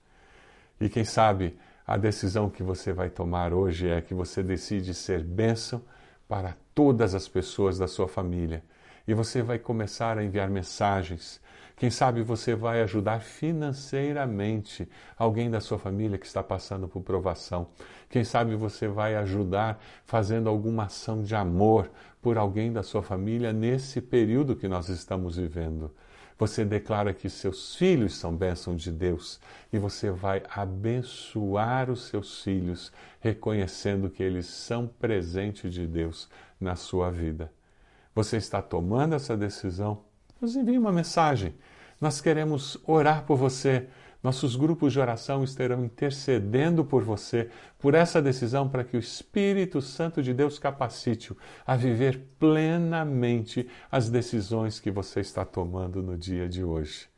E 0.81 0.89
quem 0.89 1.05
sabe 1.05 1.59
A 1.91 1.97
decisão 1.97 2.51
que 2.51 2.63
você 2.63 2.93
vai 2.93 3.09
tomar 3.09 3.55
hoje 3.55 3.89
é 3.89 4.03
que 4.03 4.13
você 4.13 4.43
decide 4.43 4.93
ser 4.93 5.25
bênção 5.25 5.81
para 6.29 6.55
todas 6.75 7.15
as 7.15 7.27
pessoas 7.27 7.79
da 7.79 7.89
sua 7.89 8.07
família. 8.07 8.63
E 9.07 9.15
você 9.15 9.41
vai 9.41 9.59
começar 9.59 10.19
a 10.19 10.23
enviar 10.23 10.51
mensagens. 10.51 11.41
Quem 11.79 11.91
sabe 11.91 12.23
você 12.23 12.57
vai 12.57 12.83
ajudar 12.83 13.21
financeiramente 13.21 14.89
alguém 15.17 15.49
da 15.49 15.61
sua 15.61 15.79
família 15.79 16.19
que 16.19 16.27
está 16.27 16.43
passando 16.43 16.89
por 16.89 17.03
provação. 17.03 17.69
Quem 18.11 18.25
sabe 18.25 18.57
você 18.57 18.89
vai 18.89 19.15
ajudar 19.15 19.81
fazendo 20.05 20.49
alguma 20.49 20.87
ação 20.87 21.23
de 21.23 21.37
amor 21.37 21.89
por 22.21 22.37
alguém 22.37 22.73
da 22.73 22.83
sua 22.83 23.01
família 23.01 23.53
nesse 23.53 24.01
período 24.01 24.57
que 24.57 24.67
nós 24.67 24.89
estamos 24.89 25.37
vivendo. 25.37 25.95
Você 26.37 26.65
declara 26.65 27.15
que 27.15 27.31
seus 27.31 27.77
filhos 27.77 28.17
são 28.17 28.37
bênção 28.37 28.75
de 28.75 28.91
Deus 28.91 29.41
e 29.73 29.79
você 29.79 30.11
vai 30.11 30.43
abençoar 30.51 31.91
os 31.91 32.09
seus 32.09 32.43
filhos, 32.43 32.93
reconhecendo 33.21 34.11
que 34.11 34.23
eles 34.23 34.47
são 34.47 34.89
presente 34.89 35.71
de 35.71 35.87
Deus 35.87 36.29
na 36.61 36.75
sua 36.75 37.09
vida. 37.09 37.53
Você 38.17 38.37
está 38.37 38.61
tomando 38.61 39.15
essa 39.15 39.37
decisão? 39.37 40.08
Nos 40.41 40.55
envie 40.55 40.79
uma 40.79 40.93
mensagem. 40.93 41.55
Nós 42.01 42.21
queremos 42.21 42.79
orar 42.87 43.25
por 43.25 43.37
você. 43.37 43.89
Nossos 44.23 44.57
grupos 44.57 44.93
de 44.93 45.01
oração 45.01 45.45
estarão 45.45 45.85
intercedendo 45.85 46.85
por 46.85 47.03
você, 47.05 47.51
por 47.79 47.95
essa 47.95 48.21
decisão, 48.21 48.69
para 48.69 48.83
que 48.83 48.97
o 48.97 49.01
Espírito 49.01 49.81
Santo 49.81 50.23
de 50.23 50.35
Deus 50.35 50.59
capacite-o 50.59 51.37
a 51.67 51.77
viver 51.77 52.21
plenamente 52.39 53.69
as 53.91 54.11
decisões 54.11 54.81
que 54.81 54.91
você 54.91 55.21
está 55.21 55.45
tomando 55.45 56.03
no 56.03 56.17
dia 56.17 56.49
de 56.49 56.65
hoje. 56.65 57.09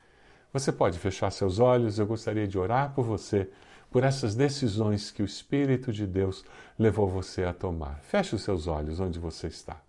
Você 0.52 0.72
pode 0.72 0.98
fechar 0.98 1.30
seus 1.30 1.58
olhos, 1.58 1.98
eu 1.98 2.06
gostaria 2.06 2.46
de 2.46 2.58
orar 2.58 2.92
por 2.94 3.04
você, 3.04 3.48
por 3.90 4.04
essas 4.04 4.34
decisões 4.34 5.10
que 5.10 5.22
o 5.22 5.24
Espírito 5.24 5.92
de 5.92 6.06
Deus 6.06 6.44
levou 6.78 7.08
você 7.08 7.44
a 7.44 7.52
tomar. 7.52 8.00
Feche 8.02 8.34
os 8.34 8.42
seus 8.42 8.66
olhos 8.66 9.00
onde 9.00 9.18
você 9.18 9.46
está. 9.46 9.80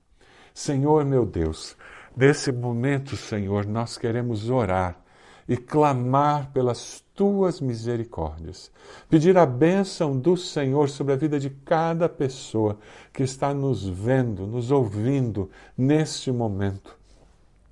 Senhor 0.54 1.06
meu 1.06 1.26
Deus, 1.26 1.76
desse 2.15 2.52
momento, 2.52 3.15
Senhor, 3.15 3.65
nós 3.65 3.97
queremos 3.97 4.50
orar 4.50 5.02
e 5.47 5.58
clamar 5.58 6.52
pelas 6.52 7.04
tuas 7.15 7.60
misericórdias. 7.60 8.71
Pedir 9.10 9.38
a 9.38 9.45
bênção 9.45 10.17
do 10.17 10.38
Senhor 10.38 10.89
sobre 10.89 11.13
a 11.13 11.17
vida 11.17 11.39
de 11.39 11.50
cada 11.50 12.08
pessoa 12.08 12.78
que 13.12 13.24
está 13.24 13.54
nos 13.54 13.88
vendo, 13.88 14.47
nos 14.47 14.71
ouvindo 14.71 15.50
neste 15.78 16.32
momento. 16.32 16.97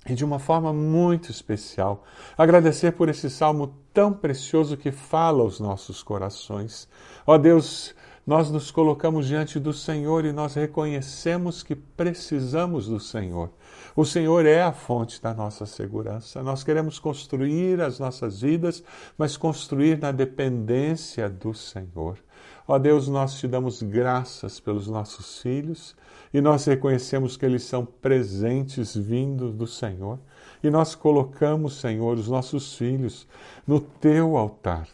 E 0.08 0.14
de 0.14 0.24
uma 0.24 0.38
forma 0.38 0.72
muito 0.72 1.30
especial, 1.30 2.04
agradecer 2.36 2.92
por 2.92 3.08
esse 3.08 3.28
salmo 3.28 3.74
tão 3.92 4.12
precioso 4.12 4.76
que 4.76 4.90
fala 4.90 5.42
aos 5.42 5.60
nossos 5.60 6.02
corações. 6.02 6.88
Ó 7.26 7.36
Deus, 7.36 7.94
nós 8.26 8.50
nos 8.50 8.70
colocamos 8.70 9.26
diante 9.26 9.58
do 9.58 9.72
Senhor 9.72 10.24
e 10.24 10.32
nós 10.32 10.54
reconhecemos 10.54 11.62
que 11.62 11.74
precisamos 11.74 12.86
do 12.86 13.00
Senhor. 13.00 13.50
O 13.96 14.04
Senhor 14.04 14.44
é 14.44 14.62
a 14.62 14.72
fonte 14.72 15.20
da 15.20 15.32
nossa 15.32 15.64
segurança. 15.64 16.42
Nós 16.42 16.62
queremos 16.62 16.98
construir 16.98 17.80
as 17.80 17.98
nossas 17.98 18.42
vidas, 18.42 18.84
mas 19.16 19.36
construir 19.36 19.98
na 19.98 20.12
dependência 20.12 21.28
do 21.28 21.54
Senhor. 21.54 22.18
Ó 22.68 22.78
Deus, 22.78 23.08
nós 23.08 23.34
te 23.34 23.48
damos 23.48 23.82
graças 23.82 24.60
pelos 24.60 24.86
nossos 24.86 25.40
filhos 25.40 25.96
e 26.32 26.40
nós 26.40 26.66
reconhecemos 26.66 27.36
que 27.36 27.44
eles 27.44 27.64
são 27.64 27.84
presentes 27.84 28.94
vindos 28.94 29.54
do 29.54 29.66
Senhor. 29.66 30.20
E 30.62 30.70
nós 30.70 30.94
colocamos, 30.94 31.80
Senhor, 31.80 32.16
os 32.16 32.28
nossos 32.28 32.76
filhos 32.76 33.26
no 33.66 33.80
teu 33.80 34.36
altar 34.36 34.86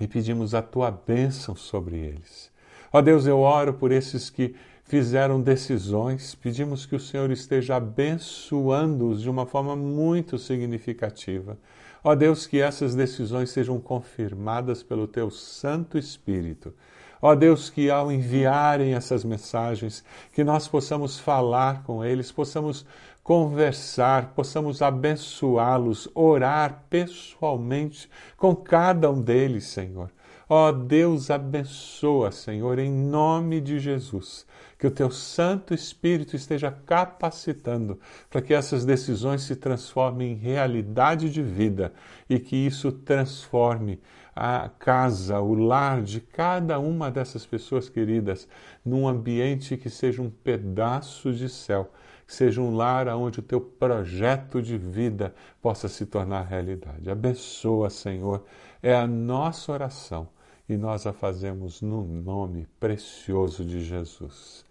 e 0.00 0.06
pedimos 0.06 0.54
a 0.54 0.62
tua 0.62 0.90
bênção 0.90 1.54
sobre 1.54 1.96
eles. 1.96 2.50
Ó 2.92 3.00
Deus, 3.00 3.26
eu 3.26 3.40
oro 3.40 3.74
por 3.74 3.90
esses 3.92 4.30
que 4.30 4.54
fizeram 4.84 5.40
decisões, 5.40 6.34
pedimos 6.34 6.86
que 6.86 6.94
o 6.94 7.00
Senhor 7.00 7.30
esteja 7.30 7.76
abençoando-os 7.76 9.22
de 9.22 9.30
uma 9.30 9.46
forma 9.46 9.74
muito 9.74 10.38
significativa. 10.38 11.58
Ó 12.02 12.14
Deus, 12.14 12.46
que 12.46 12.60
essas 12.60 12.94
decisões 12.94 13.50
sejam 13.50 13.80
confirmadas 13.80 14.82
pelo 14.82 15.08
teu 15.08 15.30
Santo 15.30 15.96
Espírito. 15.96 16.74
Ó 17.20 17.34
Deus, 17.34 17.70
que 17.70 17.90
ao 17.90 18.12
enviarem 18.12 18.94
essas 18.94 19.24
mensagens, 19.24 20.04
que 20.32 20.44
nós 20.44 20.68
possamos 20.68 21.18
falar 21.18 21.82
com 21.84 22.04
eles, 22.04 22.30
possamos 22.30 22.84
conversar, 23.22 24.34
possamos 24.34 24.82
abençoá-los, 24.82 26.08
orar 26.14 26.84
pessoalmente 26.90 28.10
com 28.36 28.54
cada 28.54 29.10
um 29.10 29.20
deles, 29.20 29.64
Senhor. 29.64 30.10
Ó 30.46 30.70
Deus, 30.70 31.30
abençoa, 31.30 32.30
Senhor, 32.30 32.78
em 32.78 32.90
nome 32.90 33.62
de 33.62 33.78
Jesus. 33.78 34.46
Que 34.78 34.86
o 34.86 34.90
teu 34.90 35.10
Santo 35.10 35.72
Espírito 35.72 36.36
esteja 36.36 36.70
capacitando 36.70 37.98
para 38.28 38.42
que 38.42 38.52
essas 38.52 38.84
decisões 38.84 39.40
se 39.40 39.56
transformem 39.56 40.32
em 40.32 40.36
realidade 40.36 41.30
de 41.30 41.42
vida 41.42 41.94
e 42.28 42.38
que 42.38 42.56
isso 42.56 42.92
transforme 42.92 43.98
a 44.34 44.68
casa, 44.68 45.40
o 45.40 45.54
lar 45.54 46.02
de 46.02 46.20
cada 46.20 46.78
uma 46.78 47.10
dessas 47.10 47.46
pessoas 47.46 47.88
queridas 47.88 48.48
num 48.84 49.06
ambiente 49.06 49.76
que 49.76 49.88
seja 49.88 50.20
um 50.20 50.30
pedaço 50.30 51.32
de 51.32 51.48
céu 51.48 51.90
que 52.26 52.34
seja 52.34 52.60
um 52.60 52.74
lar 52.74 53.08
onde 53.08 53.40
o 53.40 53.42
teu 53.42 53.60
projeto 53.60 54.62
de 54.62 54.78
vida 54.78 55.34
possa 55.60 55.88
se 55.88 56.06
tornar 56.06 56.42
realidade. 56.42 57.10
Abençoa, 57.10 57.90
Senhor, 57.90 58.44
é 58.82 58.94
a 58.94 59.06
nossa 59.06 59.72
oração 59.72 60.28
e 60.68 60.76
nós 60.76 61.06
a 61.06 61.12
fazemos 61.12 61.82
no 61.82 62.04
nome 62.04 62.66
precioso 62.80 63.64
de 63.64 63.82
Jesus. 63.82 64.64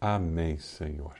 Amém, 0.00 0.58
Senhor. 0.58 1.14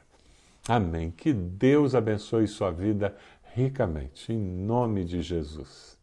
Amém. 0.69 1.11
Que 1.11 1.33
Deus 1.33 1.95
abençoe 1.95 2.47
sua 2.47 2.71
vida 2.71 3.17
ricamente, 3.55 4.33
em 4.33 4.39
nome 4.39 5.05
de 5.05 5.21
Jesus. 5.21 6.00